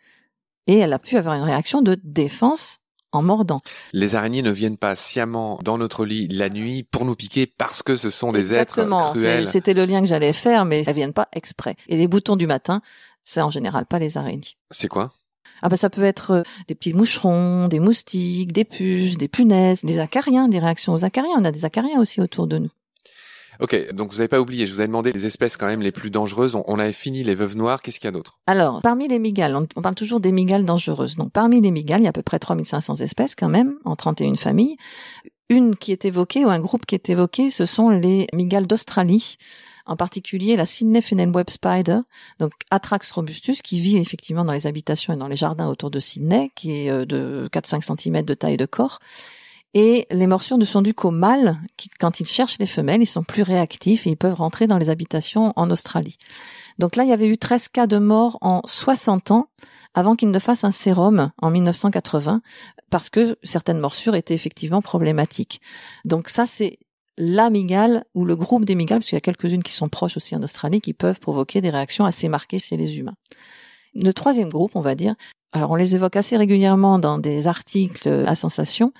[0.67, 2.79] et elle a pu avoir une réaction de défense
[3.13, 3.61] en mordant.
[3.93, 7.85] Les araignées ne viennent pas sciemment dans notre lit la nuit pour nous piquer parce
[7.85, 9.47] que ce sont des êtres cruels.
[9.47, 11.77] C'était le lien que j'allais faire, mais elles viennent pas exprès.
[11.87, 12.83] Et les boutons du matin,
[13.23, 14.57] c'est en général pas les araignées.
[14.73, 15.13] C'est quoi?
[15.63, 19.85] Ah bah ça peut être euh, des petits moucherons, des moustiques, des puces, des punaises,
[19.85, 21.35] des acariens, des réactions aux acariens.
[21.39, 22.71] On a des acariens aussi autour de nous.
[23.61, 25.93] Ok, donc vous n'avez pas oublié, je vous avais demandé les espèces quand même les
[25.93, 26.57] plus dangereuses.
[26.67, 28.41] On, avait fini les veuves noires, qu'est-ce qu'il y a d'autre?
[28.47, 31.17] Alors, parmi les migales, on, parle toujours des migales dangereuses.
[31.17, 33.97] Donc parmi les migales, il y a à peu près 3500 espèces quand même, en
[33.97, 34.77] 31 familles.
[35.51, 39.37] Une qui est évoquée, ou un groupe qui est évoqué, ce sont les migales d'Australie
[39.87, 42.01] en particulier la Sydney Funnel Web Spider,
[42.39, 46.01] donc Atrax robustus, qui vit effectivement dans les habitations et dans les jardins autour de
[46.01, 48.99] Sydney, qui est euh, de 4-5 cm de taille de corps.
[49.73, 53.07] Et les morsures ne sont dues qu'aux mâles, qui, quand ils cherchent les femelles, ils
[53.07, 56.19] sont plus réactifs et ils peuvent rentrer dans les habitations en Australie.
[56.79, 59.49] Donc là, il y avait eu 13 cas de mort en 60 ans
[59.95, 62.43] avant qu'ils ne fassent un sérum en 1980,
[62.91, 65.61] parce que certaines morsures étaient effectivement problématiques.
[66.05, 66.79] Donc ça, c'est
[67.17, 70.17] la migale ou le groupe des migales, parce qu'il y a quelques-unes qui sont proches
[70.17, 73.17] aussi en Australie, qui peuvent provoquer des réactions assez marquées chez les humains.
[73.95, 75.15] Le troisième groupe, on va dire,
[75.53, 78.93] alors on les évoque assez régulièrement dans des articles à sensation,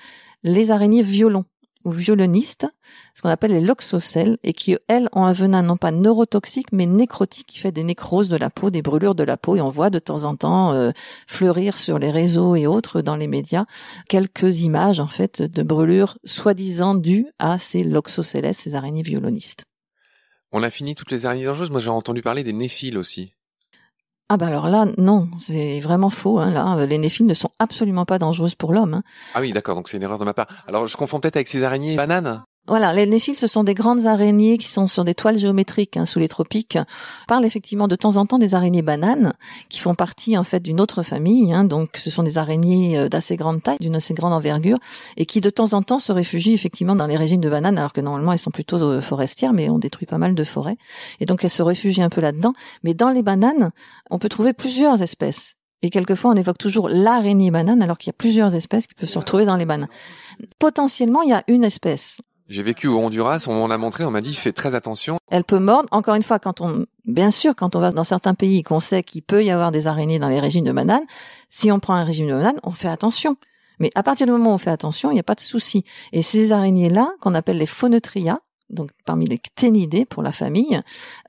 [0.43, 1.45] les araignées violons
[1.85, 2.67] ou violonistes,
[3.15, 6.87] ce qu'on appelle les loxocelles, et qui, elles, ont un venin non pas neurotoxique, mais
[6.87, 9.71] nécrotique, qui fait des nécroses de la peau, des brûlures de la peau, et on
[9.71, 10.91] voit de temps en temps euh,
[11.27, 13.65] fleurir sur les réseaux et autres dans les médias
[14.09, 19.65] quelques images, en fait, de brûlures soi-disant dues à ces loxocelles, ces araignées violonistes.
[20.53, 21.71] On a fini toutes les araignées dangereuses.
[21.71, 23.35] Moi, j'ai entendu parler des néphiles aussi.
[24.33, 26.39] Ah bah alors là, non, c'est vraiment faux.
[26.39, 28.95] Hein, là, les néphiles ne sont absolument pas dangereuses pour l'homme.
[28.95, 29.03] Hein.
[29.35, 30.47] Ah oui, d'accord, donc c'est une erreur de ma part.
[30.69, 34.07] Alors je confonds peut-être avec ces araignées bananes voilà, les néphiles, ce sont des grandes
[34.07, 36.79] araignées qui sont sur des toiles géométriques hein, sous les tropiques.
[37.23, 39.33] On parle effectivement de temps en temps des araignées bananes,
[39.69, 41.53] qui font partie en fait d'une autre famille.
[41.53, 44.79] Hein, donc, ce sont des araignées euh, d'assez grande taille, d'une assez grande envergure,
[45.17, 47.93] et qui de temps en temps se réfugient effectivement dans les régimes de bananes, alors
[47.93, 50.77] que normalement elles sont plutôt euh, forestières, mais on détruit pas mal de forêts.
[51.19, 52.53] Et donc elles se réfugient un peu là-dedans.
[52.85, 53.73] Mais dans les bananes,
[54.11, 55.57] on peut trouver plusieurs espèces.
[55.83, 59.09] Et quelquefois, on évoque toujours l'araignée banane, alors qu'il y a plusieurs espèces qui peuvent
[59.09, 59.89] se retrouver dans les bananes.
[60.61, 62.19] Potentiellement, il y a une espèce.
[62.51, 65.19] J'ai vécu au Honduras, on m'en a montré, on m'a dit fais très attention.
[65.31, 65.89] Elle peut mordre.
[65.93, 69.05] Encore une fois, quand on, bien sûr, quand on va dans certains pays qu'on sait
[69.05, 71.05] qu'il peut y avoir des araignées dans les régimes de bananes,
[71.49, 73.37] si on prend un régime de bananes, on fait attention.
[73.79, 75.85] Mais à partir du moment où on fait attention, il n'y a pas de souci.
[76.11, 80.81] Et ces araignées-là, qu'on appelle les phonotria, donc parmi les cténidés pour la famille,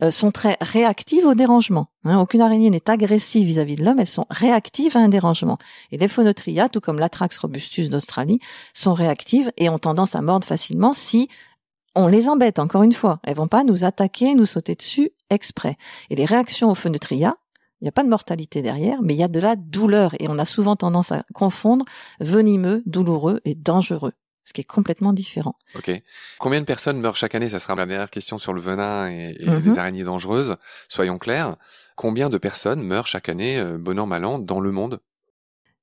[0.01, 1.87] euh, sont très réactives au dérangement.
[2.03, 2.19] Hein.
[2.19, 5.57] aucune araignée n'est agressive vis-à-vis de l'homme, elles sont réactives à un dérangement.
[5.91, 8.39] Et les phonotria, tout comme l'Atrax robustus d'Australie,
[8.73, 11.27] sont réactives et ont tendance à mordre facilement si
[11.95, 13.19] on les embête, encore une fois.
[13.23, 15.77] Elles vont pas nous attaquer, nous sauter dessus exprès.
[16.09, 17.35] Et les réactions aux phonotria,
[17.81, 20.13] il n'y a pas de mortalité derrière, mais il y a de la douleur.
[20.19, 21.83] Et on a souvent tendance à confondre
[22.19, 25.55] venimeux, douloureux et dangereux ce qui est complètement différent.
[25.75, 25.91] Ok.
[26.39, 27.49] Combien de personnes meurent chaque année?
[27.49, 29.63] Ça sera la dernière question sur le venin et, mhm.
[29.65, 30.55] les araignées dangereuses.
[30.87, 31.55] Soyons clairs.
[31.95, 34.99] Combien de personnes meurent chaque année, euh, bon an mal an, dans le monde?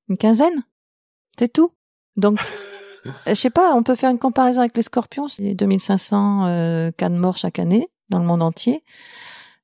[0.09, 0.63] Une quinzaine?
[1.37, 1.71] C'est tout.
[2.17, 2.39] Donc,
[3.07, 3.73] euh, je sais pas.
[3.75, 5.27] On peut faire une comparaison avec les scorpions.
[5.27, 8.81] C'est 2500 euh, cas de mort chaque année dans le monde entier.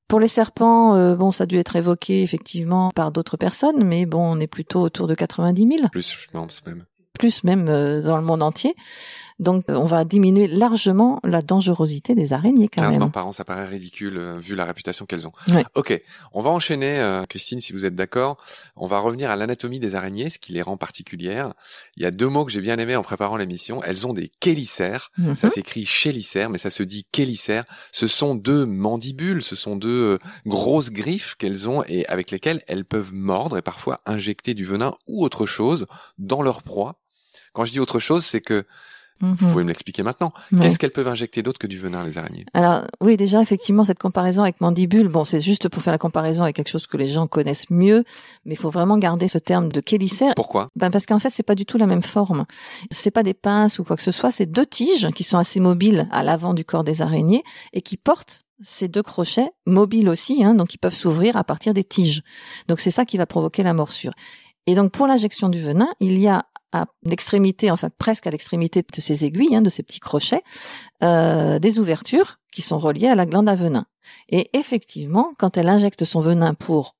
[0.07, 4.05] Pour les serpents, euh, bon, ça a dû être évoqué effectivement par d'autres personnes, mais
[4.05, 5.89] bon, on est plutôt autour de 90 000.
[5.89, 8.75] Plus, je pense même plus même euh, dans le monde entier.
[9.37, 13.33] Donc, euh, on va diminuer largement la dangerosité des araignées quand 15 morts par an,
[13.33, 15.33] ça paraît ridicule euh, vu la réputation qu'elles ont.
[15.75, 16.01] Ok,
[16.31, 18.37] on va enchaîner, Christine, si vous êtes d'accord.
[18.77, 21.53] On va revenir à l'anatomie des araignées, ce qui les rend particulières.
[21.97, 23.83] Il y a deux mots que j'ai bien aimés en préparant l'émission.
[23.83, 25.11] Elles ont des chélicères.
[25.17, 25.35] Mhm.
[25.35, 27.65] Ça s'écrit chélicères, mais ça se dit chélicères.
[27.91, 32.85] Ce sont deux mandibules, ce sont deux grosses griffes qu'elles ont et avec lesquelles elles
[32.85, 37.01] peuvent mordre et parfois injecter du venin ou autre chose dans leur proie
[37.55, 38.65] quand je dis autre chose, c'est que
[39.21, 39.37] Vous mhm.
[39.37, 40.33] pouvez me l'expliquer maintenant.
[40.59, 42.45] Qu'est-ce qu'elles peuvent injecter d'autre que du venin, les araignées?
[42.53, 46.43] Alors oui, déjà effectivement cette comparaison avec mandibule, bon, c'est juste pour faire la comparaison
[46.43, 48.03] avec quelque chose que les gens connaissent mieux,
[48.43, 50.33] mais il faut vraiment garder ce terme de chélicère.
[50.35, 50.67] Pourquoi?
[50.75, 52.45] Ben parce qu'en fait, c'est pas du tout la même forme.
[52.91, 55.61] C'est pas des pinces ou quoi que ce soit, c'est deux tiges qui sont assez
[55.61, 60.43] mobiles à l'avant du corps des araignées et qui portent ces deux crochets mobiles aussi,
[60.43, 62.21] hein, donc ils peuvent s'ouvrir à partir des tiges.
[62.67, 64.13] Donc c'est ça qui va provoquer la morsure.
[64.67, 66.45] Et donc pour l'injection du venin, il y a
[67.03, 70.41] l'extrémité, enfin presque à l'extrémité de ces aiguilles, hein, de ces petits crochets,
[71.03, 73.85] euh, des ouvertures qui sont reliées à la glande à venin.
[74.29, 76.95] Et effectivement, quand elle injecte son venin pour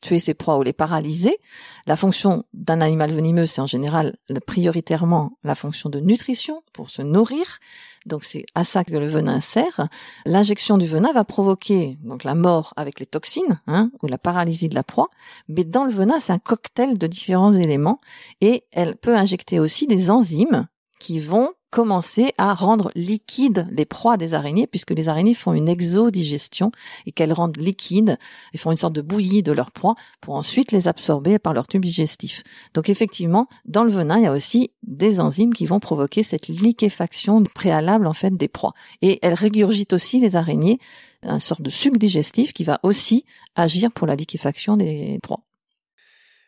[0.00, 1.38] tuer ses proies ou les paralyser,
[1.86, 7.02] la fonction d'un animal venimeux, c'est en général prioritairement la fonction de nutrition pour se
[7.02, 7.58] nourrir,
[8.06, 9.88] donc c'est à ça que le venin sert.
[10.24, 14.68] L'injection du venin va provoquer donc la mort avec les toxines hein, ou la paralysie
[14.68, 15.08] de la proie.
[15.48, 17.98] Mais dans le venin, c'est un cocktail de différents éléments
[18.40, 20.68] et elle peut injecter aussi des enzymes
[21.00, 25.68] qui vont commencer à rendre liquide les proies des araignées, puisque les araignées font une
[25.68, 26.72] exodigestion
[27.04, 28.16] et qu'elles rendent liquide
[28.54, 31.66] et font une sorte de bouillie de leurs proies pour ensuite les absorber par leur
[31.66, 32.44] tube digestif.
[32.72, 36.48] Donc effectivement, dans le venin, il y a aussi des enzymes qui vont provoquer cette
[36.48, 38.72] liquéfaction préalable en fait des proies.
[39.02, 40.78] Et elles régurgitent aussi les araignées
[41.22, 45.42] un sorte de suc digestif qui va aussi agir pour la liquéfaction des proies.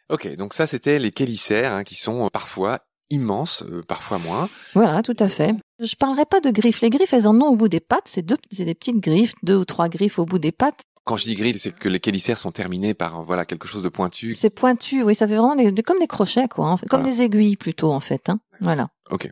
[0.09, 2.79] Ok, donc ça c'était les chélicères hein, qui sont euh, parfois
[3.11, 4.49] immenses, euh, parfois moins.
[4.75, 5.55] Voilà, tout à fait.
[5.81, 6.81] Je parlerai pas de griffes.
[6.81, 8.07] Les griffes, elles en ont au bout des pattes.
[8.07, 10.83] C'est deux, c'est des petites griffes, deux ou trois griffes au bout des pattes.
[11.05, 13.89] Quand je dis griffes, c'est que les chélicères sont terminés par voilà quelque chose de
[13.89, 14.35] pointu.
[14.35, 17.93] C'est pointu, oui, ça fait vraiment des, comme des crochets, quoi, comme des aiguilles plutôt
[17.93, 18.29] en fait.
[18.29, 18.41] Hein.
[18.61, 18.91] Voilà.
[19.11, 19.31] Ok.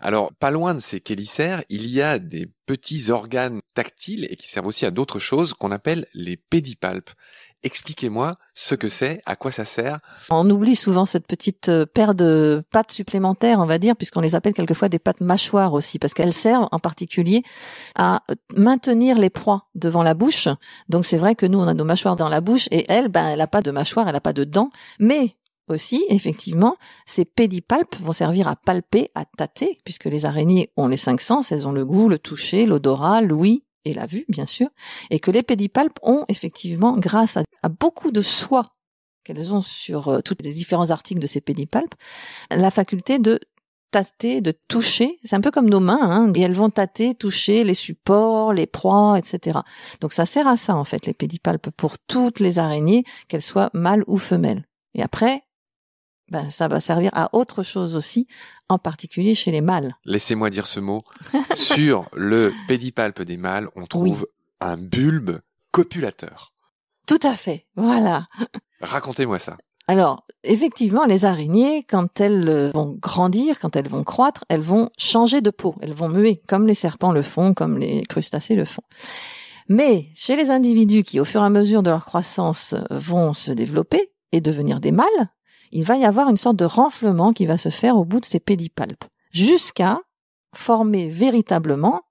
[0.00, 4.46] Alors, pas loin de ces chélicères, il y a des petits organes tactiles et qui
[4.46, 7.10] servent aussi à d'autres choses qu'on appelle les pédipalpes.
[7.62, 9.98] Expliquez-moi ce que c'est, à quoi ça sert.
[10.30, 14.34] On oublie souvent cette petite euh, paire de pattes supplémentaires, on va dire, puisqu'on les
[14.34, 17.42] appelle quelquefois des pattes mâchoires aussi, parce qu'elles servent en particulier
[17.96, 18.22] à
[18.56, 20.48] maintenir les proies devant la bouche.
[20.88, 23.28] Donc c'est vrai que nous, on a nos mâchoires dans la bouche et elle, ben,
[23.28, 25.36] elle a pas de mâchoire, elle a pas de dents, mais
[25.68, 30.96] aussi, effectivement, ces pédipalpes vont servir à palper, à tâter, puisque les araignées ont les
[30.96, 34.68] cinq sens, elles ont le goût, le toucher, l'odorat, l'ouïe et la vue, bien sûr,
[35.10, 38.70] et que les pédipalpes ont effectivement, grâce à, beaucoup de soie
[39.24, 41.94] qu'elles ont sur euh, tous les différents articles de ces pédipalpes,
[42.50, 43.38] la faculté de
[43.90, 45.18] tâter, de toucher.
[45.24, 48.66] C'est un peu comme nos mains, hein, et elles vont tâter, toucher les supports, les
[48.66, 49.60] proies, etc.
[50.00, 53.70] Donc ça sert à ça en fait les pédipalpes pour toutes les araignées, qu'elles soient
[53.74, 54.64] mâles ou femelles.
[54.94, 55.42] Et après,
[56.30, 58.26] ben, ça va servir à autre chose aussi,
[58.68, 59.96] en particulier chez les mâles.
[60.04, 61.00] Laissez-moi dire ce mot.
[61.54, 64.26] Sur le pédipalpe des mâles, on trouve
[64.60, 65.40] un bulbe
[65.72, 66.52] copulateur.
[67.06, 68.26] Tout à fait, voilà.
[68.80, 69.56] Racontez-moi ça.
[69.88, 74.88] Alors, effectivement, les araignées, quand elles euh, vont grandir, quand elles vont croître, elles vont
[74.96, 78.64] changer de peau, elles vont muer, comme les serpents le font, comme les crustacés le
[78.64, 78.82] font.
[79.68, 83.50] Mais chez les individus qui, au fur et à mesure de leur croissance, vont se
[83.50, 85.28] développer et devenir des mâles,
[85.70, 88.24] il va y avoir une sorte de renflement qui va se faire au bout de
[88.24, 90.00] ces pédipalpes, jusqu'à
[90.54, 92.02] former véritablement,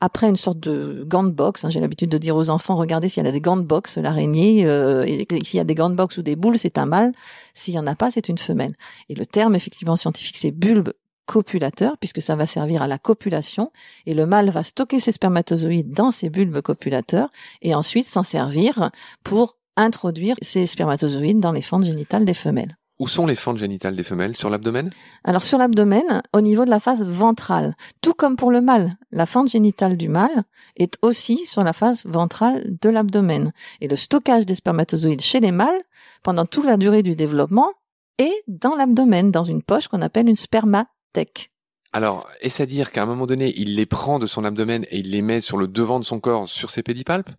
[0.00, 3.08] après une sorte de gant de boxe, hein, j'ai l'habitude de dire aux enfants, regardez
[3.08, 5.94] s'il y a des gants de boxe, l'araignée, euh, s'il y a des gants de
[5.94, 7.12] boxe ou des boules, c'est un mâle,
[7.54, 8.74] s'il y en a pas, c'est une femelle.
[9.08, 10.92] Et le terme effectivement scientifique, c'est bulbe
[11.26, 13.70] copulateur, puisque ça va servir à la copulation,
[14.06, 17.28] et le mâle va stocker ses spermatozoïdes dans ses bulbes copulateurs,
[17.62, 18.90] et ensuite s'en servir
[19.22, 22.76] pour introduire ces spermatozoïdes dans les fentes génitales des femelles.
[22.98, 24.36] Où sont les fentes génitales des femelles?
[24.36, 24.90] Sur l'abdomen?
[25.24, 27.74] Alors sur l'abdomen, au niveau de la face ventrale.
[28.00, 30.44] Tout comme pour le mâle, la fente génitale du mâle
[30.76, 33.52] est aussi sur la face ventrale de l'abdomen.
[33.80, 35.82] Et le stockage des spermatozoïdes chez les mâles,
[36.22, 37.72] pendant toute la durée du développement,
[38.18, 41.50] est dans l'abdomen, dans une poche qu'on appelle une spermathèque.
[41.94, 45.00] Alors, est-ce à dire qu'à un moment donné, il les prend de son abdomen et
[45.00, 47.30] il les met sur le devant de son corps, sur ses pédipalpes?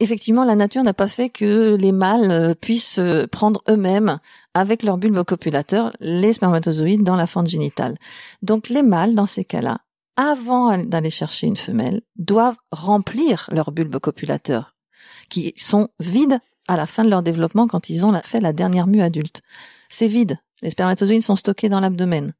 [0.00, 4.18] Effectivement, la nature n'a pas fait que les mâles euh, puissent euh, prendre eux-mêmes,
[4.54, 7.96] avec leur bulbe copulateur, les spermatozoïdes dans la fente génitale.
[8.42, 9.80] Donc les mâles, dans ces cas-là,
[10.16, 14.76] avant d'aller chercher une femelle, doivent remplir leur bulbe copulateur,
[15.28, 18.86] qui sont vides à la fin de leur développement quand ils ont fait la dernière
[18.86, 19.42] mue adulte.
[19.88, 20.38] C'est vide.
[20.62, 22.32] Les spermatozoïdes sont stockés dans l'abdomen.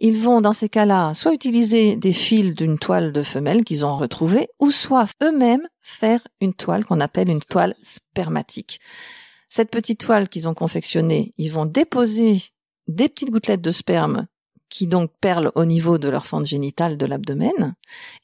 [0.00, 3.96] Ils vont dans ces cas-là soit utiliser des fils d'une toile de femelle qu'ils ont
[3.96, 8.78] retrouvée, ou soit eux-mêmes faire une toile qu'on appelle une toile spermatique.
[9.48, 12.42] Cette petite toile qu'ils ont confectionnée, ils vont déposer
[12.86, 14.26] des petites gouttelettes de sperme
[14.68, 17.74] qui donc perlent au niveau de leur fente génitale de l'abdomen,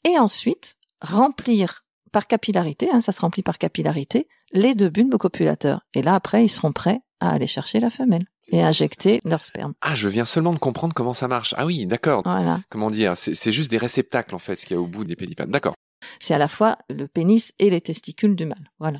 [0.03, 5.81] et ensuite remplir par capillarité, hein, ça se remplit par capillarité, les deux bulbes copulateurs.
[5.93, 9.73] Et là, après, ils seront prêts à aller chercher la femelle et injecter leur sperme.
[9.81, 11.53] Ah, je viens seulement de comprendre comment ça marche.
[11.57, 12.21] Ah oui, d'accord.
[12.25, 12.61] Voilà.
[12.69, 15.15] Comment dire C'est juste des réceptacles en fait, ce qu'il y a au bout des
[15.15, 15.51] pédipalpes.
[15.51, 15.75] D'accord.
[16.19, 18.71] C'est à la fois le pénis et les testicules du mâle.
[18.79, 18.99] Voilà.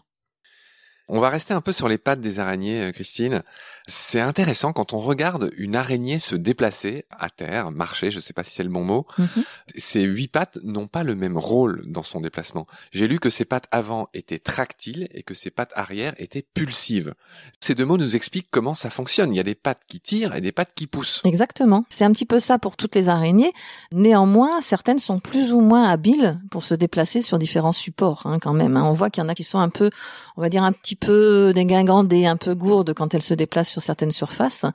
[1.07, 3.43] On va rester un peu sur les pattes des araignées, euh, Christine.
[3.87, 8.33] C'est intéressant quand on regarde une araignée se déplacer à terre, marcher, je ne sais
[8.33, 9.05] pas si c'est le bon mot.
[9.19, 9.43] Mhm.
[9.77, 12.65] Ces huit pattes n'ont pas le même rôle dans son déplacement.
[12.91, 17.13] J'ai lu que ses pattes avant étaient tractiles et que ses pattes arrière étaient pulsives.
[17.59, 19.31] Ces deux mots nous expliquent comment ça fonctionne.
[19.31, 21.21] Il y a des pattes qui tirent et des pattes qui poussent.
[21.23, 21.85] Exactement.
[21.89, 23.53] C'est un petit peu ça pour toutes les araignées.
[23.91, 28.53] Néanmoins, certaines sont plus ou moins habiles pour se déplacer sur différents supports, hein, quand
[28.53, 28.77] même.
[28.77, 28.83] Hein.
[28.85, 29.91] On voit qu'il y en a qui sont un peu,
[30.37, 33.81] on va dire un petit peu dégingandées, un peu gourdes quand elles se déplacent sur
[33.81, 34.65] certaines surfaces,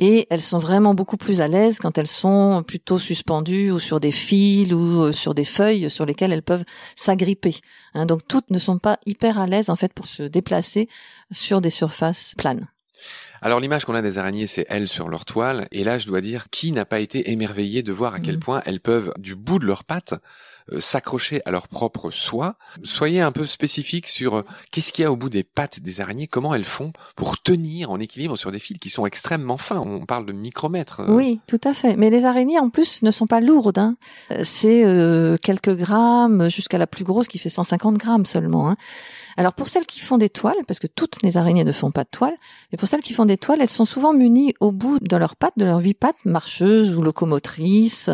[0.00, 4.00] et elles sont vraiment beaucoup plus à l'aise quand elles sont plutôt suspendues ou sur
[4.00, 6.64] des fils ou euh, sur des feuilles sur lesquelles elles peuvent
[6.96, 7.56] s'agripper.
[7.94, 8.06] Hein.
[8.06, 10.88] donc toutes ne sont pas hyper à l'aise en fait pour se déplacer
[11.30, 12.66] sur des surfaces planes.
[13.44, 15.66] Alors l'image qu'on a des araignées, c'est elles sur leur toile.
[15.72, 18.40] Et là, je dois dire, qui n'a pas été émerveillé de voir à quel mm.
[18.40, 20.14] point elles peuvent, du bout de leurs pattes,
[20.78, 22.56] s'accrocher à leur propre soie.
[22.82, 26.00] Soyez un peu spécifique sur euh, qu'est-ce qu'il y a au bout des pattes des
[26.00, 29.80] araignées, comment elles font pour tenir en équilibre sur des fils qui sont extrêmement fins.
[29.80, 31.00] On parle de micromètres.
[31.00, 31.14] Euh.
[31.14, 31.96] Oui, tout à fait.
[31.96, 33.78] Mais les araignées, en plus, ne sont pas lourdes.
[33.78, 33.96] Hein.
[34.42, 34.82] C'est
[35.42, 38.68] quelques grammes jusqu'à la plus grosse qui fait 150 grammes seulement.
[38.68, 38.76] Hein.
[39.36, 42.04] Alors pour celles qui font des toiles, parce que toutes les araignées ne font pas
[42.04, 42.36] de toiles,
[42.70, 45.36] mais pour celles qui font des toiles, elles sont souvent munies au bout de leurs
[45.36, 48.10] pattes, de leurs huit pattes, marcheuses ou locomotrices,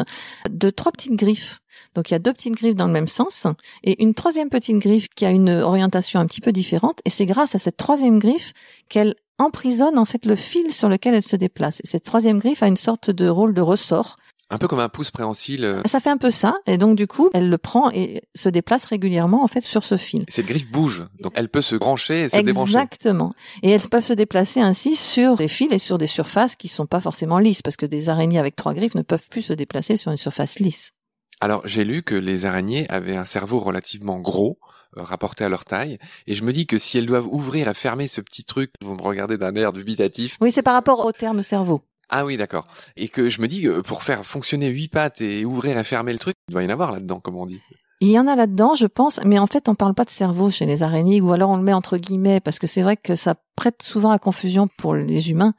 [0.48, 1.60] de trois petites griffes.
[1.98, 3.48] Donc il y a deux petites griffes dans le même sens
[3.82, 7.00] et une troisième petite griffe qui a une orientation un petit peu différente.
[7.04, 8.52] Et c'est grâce à cette troisième griffe
[8.88, 11.80] qu'elle emprisonne en fait le fil sur lequel elle se déplace.
[11.82, 14.16] Et cette troisième griffe a une sorte de rôle de ressort.
[14.48, 15.64] Un peu comme un pouce préhensile.
[15.64, 15.82] Euh.
[15.86, 18.84] Ça fait un peu ça, et donc du coup, elle le prend et se déplace
[18.84, 20.24] régulièrement en fait sur ce fil.
[20.28, 22.76] Cette griffe bouge, donc elle peut se brancher et se débrancher.
[22.76, 23.32] Exactement.
[23.64, 26.86] Et elles peuvent se déplacer ainsi sur des fils et sur des surfaces qui sont
[26.86, 29.96] pas forcément lisses, parce que des araignées avec trois griffes ne peuvent plus se déplacer
[29.96, 30.92] sur une surface lisse.
[31.40, 34.58] Alors j'ai lu que les araignées avaient un cerveau relativement gros
[34.96, 37.74] euh, rapporté à leur taille et je me dis que si elles doivent ouvrir et
[37.74, 40.36] fermer ce petit truc, vous me regardez d'un air dubitatif.
[40.40, 41.82] Oui, c'est par rapport au terme cerveau.
[42.08, 42.66] Ah oui, d'accord.
[42.96, 46.12] Et que je me dis que pour faire fonctionner huit pattes et ouvrir et fermer
[46.12, 47.60] le truc, il doit y en avoir là-dedans, comme on dit.
[48.00, 50.50] Il y en a là-dedans, je pense, mais en fait, on parle pas de cerveau
[50.50, 53.16] chez les araignées, ou alors on le met entre guillemets, parce que c'est vrai que
[53.16, 55.52] ça prête souvent à confusion pour les humains,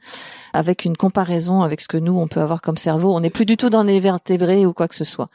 [0.54, 3.14] avec une comparaison avec ce que nous, on peut avoir comme cerveau.
[3.14, 5.26] On n'est plus du tout dans les vertébrés ou quoi que ce soit.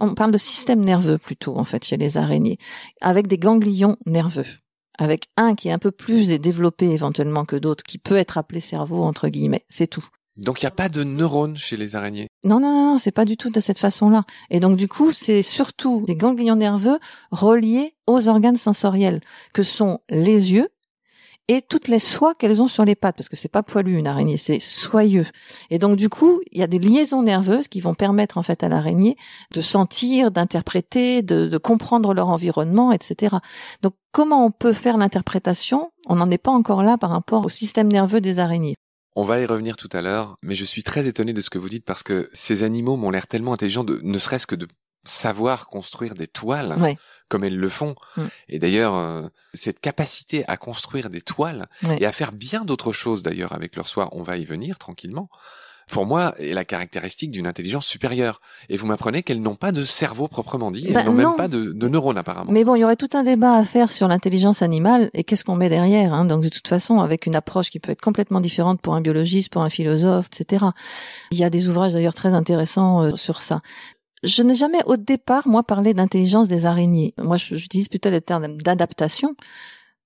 [0.00, 2.58] On parle de système nerveux plutôt, en fait, chez les araignées,
[3.02, 4.46] avec des ganglions nerveux
[4.98, 8.60] avec un qui est un peu plus développé éventuellement que d'autres, qui peut être appelé
[8.60, 10.06] cerveau entre guillemets, c'est tout.
[10.36, 12.28] Donc il n'y a pas de neurones chez les araignées.
[12.44, 14.24] Non, non, non, c'est pas du tout de cette façon-là.
[14.50, 16.98] Et donc du coup, c'est surtout des ganglions nerveux
[17.30, 19.20] reliés aux organes sensoriels,
[19.52, 20.68] que sont les yeux
[21.48, 24.08] et toutes les soies qu'elles ont sur les pattes, parce que c'est pas poilu une
[24.08, 25.26] araignée, c'est soyeux.
[25.70, 28.64] Et donc du coup, il y a des liaisons nerveuses qui vont permettre en fait
[28.64, 29.16] à l'araignée
[29.54, 33.36] de sentir, d'interpréter, de, de comprendre leur environnement, etc.
[33.82, 35.92] Donc comment on peut faire l'interprétation?
[36.08, 38.74] On n'en est pas encore là par rapport au système nerveux des araignées.
[39.18, 41.56] On va y revenir tout à l'heure, mais je suis très étonné de ce que
[41.56, 44.68] vous dites parce que ces animaux m'ont l'air tellement intelligents de ne serait-ce que de
[45.04, 46.76] savoir construire des toiles
[47.28, 47.94] comme elles le font.
[48.16, 48.22] Mm.
[48.48, 51.66] Et d'ailleurs, euh, cette capacité à construire des toiles
[51.98, 55.30] et à faire bien d'autres choses d'ailleurs avec leur soie, on va y venir tranquillement
[55.90, 58.40] pour moi, est la caractéristique d'une intelligence supérieure.
[58.68, 61.46] Et vous m'apprenez qu'elles n'ont pas de cerveau proprement dit, elles bah, n'ont même pas
[61.46, 62.50] de, de, neurones apparemment.
[62.50, 65.44] Mais bon, il y aurait tout un débat à faire sur l'intelligence animale et qu'est-ce
[65.44, 66.12] qu'on met derrière.
[66.12, 66.24] Hein.
[66.24, 69.52] Donc de toute façon, avec une approche qui peut être complètement différente pour un biologiste,
[69.52, 70.66] pour un philosophe, etc.
[71.30, 73.60] Il y a des ouvrages d'ailleurs très intéressants euh, sur ça.
[74.24, 77.14] Je n'ai jamais au départ, moi, parlé d'intelligence des araignées.
[77.18, 79.36] Moi, j'utilise plutôt le terme d'adaptation.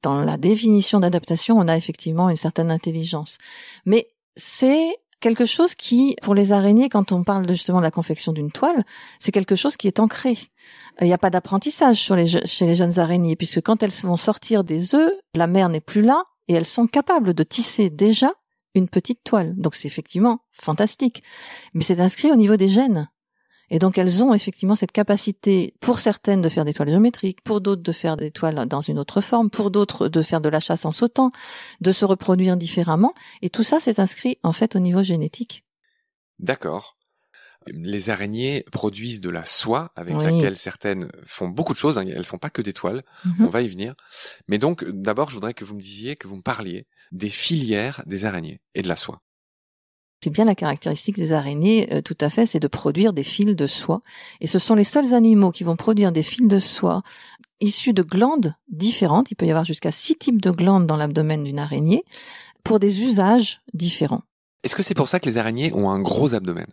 [0.03, 3.39] Dans la définition d'adaptation, on a effectivement une certaine intelligence.
[3.87, 8.33] Mais c'est quelque chose qui, pour les araignées, quand on parle justement de la confection
[8.33, 8.85] d'une toile,
[9.19, 10.37] c'est quelque chose qui est ancré.
[11.01, 14.95] Il n'y a pas d'apprentissage chez les jeunes araignées, puisque quand elles vont sortir des
[14.95, 18.33] œufs, la mère n'est plus là et elles sont capables de tisser déjà
[18.75, 19.55] une petite toile.
[19.57, 21.23] Donc c'est effectivement fantastique.
[21.75, 23.09] Mais c'est inscrit au niveau des gènes.
[23.71, 27.61] Et donc elles ont effectivement cette capacité, pour certaines, de faire des toiles géométriques, pour
[27.61, 30.61] d'autres de faire des toiles dans une autre forme, pour d'autres de faire de la
[30.61, 31.31] chasse en sautant,
[31.81, 33.15] de se reproduire différemment.
[33.43, 35.65] Et tout ça, c'est inscrit en fait au niveau génétique.
[36.39, 36.97] D'accord.
[37.67, 41.99] Les araignées produisent de la soie avec laquelle certaines font beaucoup de choses.
[41.99, 42.07] Hein.
[42.07, 43.03] Elles font pas que des toiles.
[43.27, 43.47] Mhm.
[43.47, 43.95] On va y venir.
[44.49, 48.03] Mais donc, d'abord, je voudrais que vous me disiez, que vous me parliez des filières
[48.07, 49.21] des araignées et de la soie.
[50.23, 53.57] C'est bien la caractéristique des araignées, euh, tout à fait, c'est de produire des fils
[53.57, 54.03] de soie.
[54.43, 57.01] Et ce sont les seuls animaux qui vont produire des fils de soie
[57.61, 59.31] issus de glandes différentes.
[59.31, 62.05] Il peut y avoir jusqu'à six types de glandes dans l'abdomen d'une araignée
[62.65, 64.23] pour des usages différents.
[64.63, 66.67] Est-ce que c'est pour ça que les araignées ont un gros abdomen?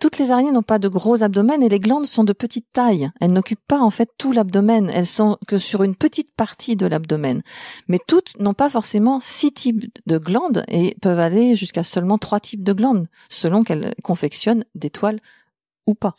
[0.00, 3.10] Toutes les araignées n'ont pas de gros abdomen et les glandes sont de petite taille.
[3.20, 6.86] Elles n'occupent pas en fait tout l'abdomen, elles sont que sur une petite partie de
[6.86, 7.42] l'abdomen.
[7.88, 12.38] Mais toutes n'ont pas forcément six types de glandes et peuvent aller jusqu'à seulement trois
[12.38, 15.20] types de glandes selon qu'elles confectionnent des toiles
[15.86, 16.14] ou pas.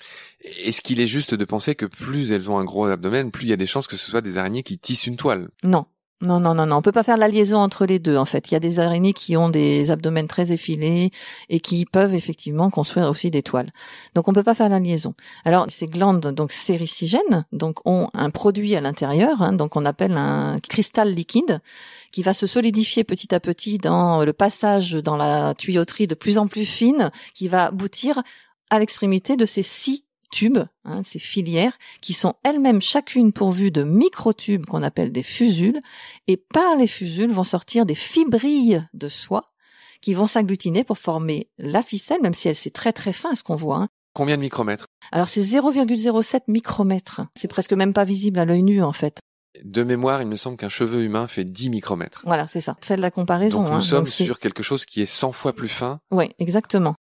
[0.63, 3.49] Est-ce qu'il est juste de penser que plus elles ont un gros abdomen, plus il
[3.49, 5.49] y a des chances que ce soit des araignées qui tissent une toile?
[5.63, 5.85] Non,
[6.21, 6.77] non, non, non, non.
[6.77, 8.15] On peut pas faire la liaison entre les deux.
[8.15, 11.11] En fait, il y a des araignées qui ont des abdomens très effilés
[11.49, 13.69] et qui peuvent effectivement construire aussi des toiles.
[14.13, 15.13] Donc, on peut pas faire la liaison.
[15.43, 20.15] Alors, ces glandes donc séricigènes, donc ont un produit à l'intérieur, hein, donc on appelle
[20.15, 21.59] un cristal liquide
[22.13, 26.37] qui va se solidifier petit à petit dans le passage dans la tuyauterie de plus
[26.37, 28.23] en plus fine, qui va aboutir
[28.69, 30.04] à l'extrémité de ces six
[30.35, 35.79] tubes, hein, ces filières, qui sont elles-mêmes chacune pourvues de microtubes qu'on appelle des fusules,
[36.27, 39.45] et par les fusules vont sortir des fibrilles de soie
[40.01, 43.43] qui vont s'agglutiner pour former la ficelle, même si elle c'est très très fin, ce
[43.43, 43.77] qu'on voit.
[43.77, 43.87] Hein.
[44.13, 44.85] Combien de micromètres?
[45.13, 47.21] Alors c'est 0,07 micromètres.
[47.39, 49.19] C'est presque même pas visible à l'œil nu en fait.
[49.63, 52.23] De mémoire, il me semble qu'un cheveu humain fait 10 micromètres.
[52.25, 52.75] Voilà, c'est ça.
[52.81, 53.61] Faites la comparaison.
[53.61, 53.81] Donc nous hein.
[53.81, 55.99] sommes Donc, sur quelque chose qui est 100 fois plus fin.
[56.11, 56.95] Oui, exactement.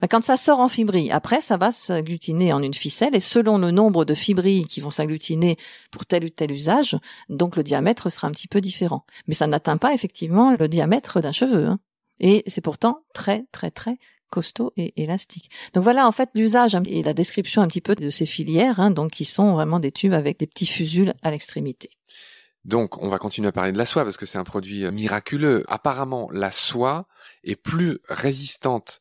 [0.00, 3.58] Bah, Quand ça sort en fibrilles, après, ça va s'agglutiner en une ficelle et selon
[3.58, 5.56] le nombre de fibrilles qui vont s'agglutiner
[5.90, 6.96] pour tel ou tel usage,
[7.28, 9.04] donc le diamètre sera un petit peu différent.
[9.26, 11.66] Mais ça n'atteint pas effectivement le diamètre d'un cheveu.
[11.66, 11.78] hein.
[12.18, 13.96] Et c'est pourtant très, très, très
[14.30, 15.50] costaud et élastique.
[15.74, 18.90] Donc voilà en fait l'usage et la description un petit peu de ces filières, hein,
[18.90, 21.90] donc qui sont vraiment des tubes avec des petits fusules à l'extrémité.
[22.64, 24.92] Donc, on va continuer à parler de la soie parce que c'est un produit euh,
[24.92, 25.64] miraculeux.
[25.68, 27.06] Apparemment, la soie
[27.42, 29.00] est plus résistante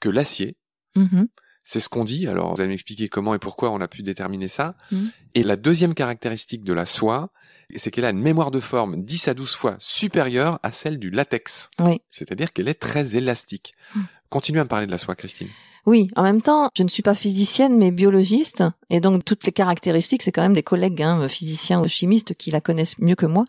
[0.00, 0.56] que l'acier.
[0.96, 1.28] Mhm.
[1.64, 2.26] C'est ce qu'on dit.
[2.26, 4.74] Alors, vous allez m'expliquer comment et pourquoi on a pu déterminer ça.
[4.90, 5.10] Mhm.
[5.34, 7.30] Et la deuxième caractéristique de la soie,
[7.76, 11.10] c'est qu'elle a une mémoire de forme 10 à 12 fois supérieure à celle du
[11.10, 11.68] latex.
[11.78, 12.00] Oui.
[12.10, 13.74] C'est-à-dire qu'elle est très élastique.
[13.94, 14.06] Mhm.
[14.30, 15.48] Continuez à me parler de la soie, Christine.
[15.88, 19.52] Oui, en même temps, je ne suis pas physicienne, mais biologiste, et donc toutes les
[19.52, 23.24] caractéristiques, c'est quand même des collègues hein, physiciens ou chimistes qui la connaissent mieux que
[23.24, 23.46] moi.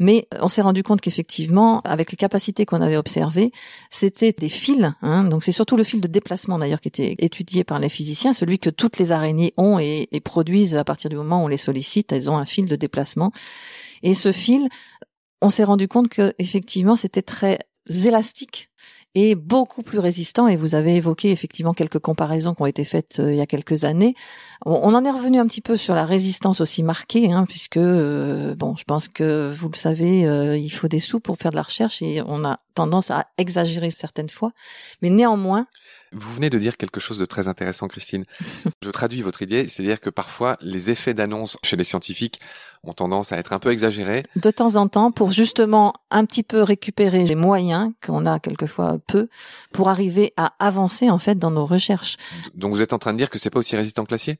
[0.00, 3.52] Mais on s'est rendu compte qu'effectivement, avec les capacités qu'on avait observées,
[3.88, 4.92] c'était des fils.
[5.00, 8.32] Hein, donc c'est surtout le fil de déplacement d'ailleurs qui était étudié par les physiciens,
[8.32, 11.48] celui que toutes les araignées ont et, et produisent à partir du moment où on
[11.48, 12.10] les sollicite.
[12.10, 13.30] Elles ont un fil de déplacement,
[14.02, 14.68] et ce fil,
[15.40, 18.70] on s'est rendu compte que effectivement, c'était très élastique
[19.16, 20.46] et beaucoup plus résistant.
[20.46, 23.46] Et vous avez évoqué effectivement quelques comparaisons qui ont été faites euh, il y a
[23.46, 24.14] quelques années.
[24.66, 28.54] On, en est revenu un petit peu sur la résistance aussi marquée, hein, puisque euh,
[28.54, 31.56] bon, je pense que vous le savez, euh, il faut des sous pour faire de
[31.56, 34.52] la recherche et on a tendance à exagérer certaines fois.
[35.00, 35.66] Mais néanmoins,
[36.12, 38.24] Vous venez de dire quelque chose de très intéressant, Christine.
[38.82, 42.40] Je traduis votre idée, c'est-à-dire que parfois les effets d'annonce chez les scientifiques
[42.84, 44.22] ont tendance à être un peu exagérés.
[44.36, 48.98] de temps en temps, pour justement un petit peu récupérer les moyens qu'on a quelquefois
[49.08, 49.28] peu,
[49.72, 52.16] pour arriver à avancer en fait dans nos recherches.
[52.54, 54.38] Donc vous êtes en train de dire que c'est pas aussi résistant que l'acier?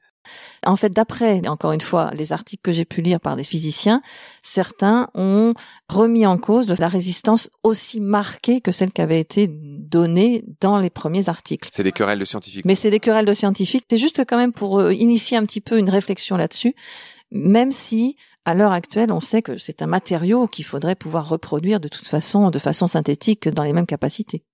[0.65, 4.03] En fait, d'après, encore une fois, les articles que j'ai pu lire par des physiciens,
[4.43, 5.55] certains ont
[5.89, 10.91] remis en cause la résistance aussi marquée que celle qui avait été donnée dans les
[10.91, 11.69] premiers articles.
[11.73, 12.65] C'est des querelles de scientifiques.
[12.65, 13.85] Mais c'est des querelles de scientifiques.
[13.91, 16.75] C'est juste quand même pour euh, initier un petit peu une réflexion là-dessus,
[17.31, 21.81] même si à l'heure actuelle, on sait que c'est un matériau qu'il faudrait pouvoir reproduire
[21.81, 24.45] de toute façon, de façon synthétique, dans les mêmes capacités.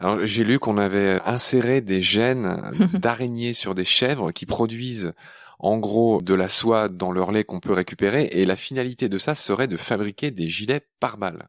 [0.00, 2.60] Alors j'ai lu qu'on avait inséré des gènes
[2.94, 5.12] d'araignées sur des chèvres qui produisent
[5.58, 9.18] en gros de la soie dans leur lait qu'on peut récupérer et la finalité de
[9.18, 11.48] ça serait de fabriquer des gilets pare-balles.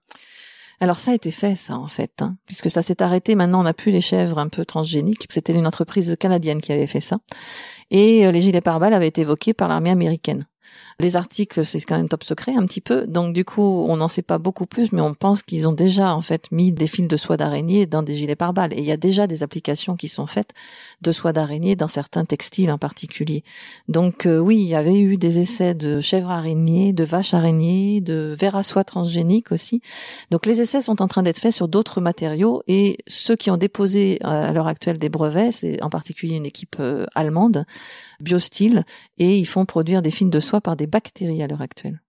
[0.82, 3.36] Alors ça a été fait, ça en fait, hein, puisque ça s'est arrêté.
[3.36, 5.28] Maintenant, on n'a plus les chèvres un peu transgéniques.
[5.30, 7.20] C'était une entreprise canadienne qui avait fait ça,
[7.92, 10.48] et euh, les gilets pare-balles avaient été évoqués par l'armée américaine.
[11.00, 14.08] Les articles, c'est quand même top secret un petit peu, donc du coup, on n'en
[14.08, 17.08] sait pas beaucoup plus, mais on pense qu'ils ont déjà en fait mis des fils
[17.08, 18.74] de soie d'araignée dans des gilets pare-balles.
[18.74, 20.52] Et il y a déjà des applications qui sont faites
[21.02, 23.44] de soie d'araignée dans certains textiles en particulier.
[23.88, 28.02] Donc euh, oui, il y avait eu des essais de chèvres araignées, de vaches araignées,
[28.02, 29.82] de vers à soie transgénique aussi.
[30.30, 33.58] Donc les essais sont en train d'être faits sur d'autres matériaux et ceux qui ont
[33.58, 37.66] déposé euh, à l'heure actuelle des brevets, c'est en particulier une équipe euh, allemande,
[38.20, 38.86] BioSteel,
[39.18, 42.02] et ils font produire des fils de soie par des bactéries à l'heure actuelle.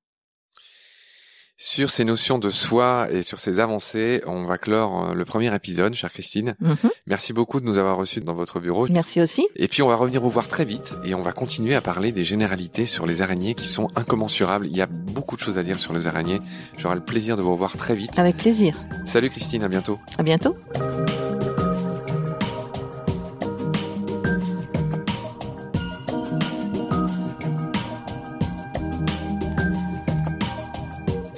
[1.65, 5.55] Sur ces notions de soie et sur ces avancées, on va clore euh, le premier
[5.55, 6.57] épisode, chère Christine.
[6.59, 6.77] Mhm.
[7.07, 8.89] Merci beaucoup de nous avoir reçus dans votre bureau.
[8.89, 9.47] Merci aussi.
[9.55, 12.11] Et puis on va revenir vous voir très vite et on va continuer à parler
[12.11, 14.67] des généralités sur les araignées qui sont incommensurables.
[14.67, 16.41] Il y a beaucoup de choses à dire sur les araignées.
[16.79, 18.19] J'aurai le plaisir de vous revoir très vite.
[18.19, 18.77] Avec plaisir.
[19.07, 20.01] Salut Christine, à bientôt.
[20.19, 20.57] À bientôt.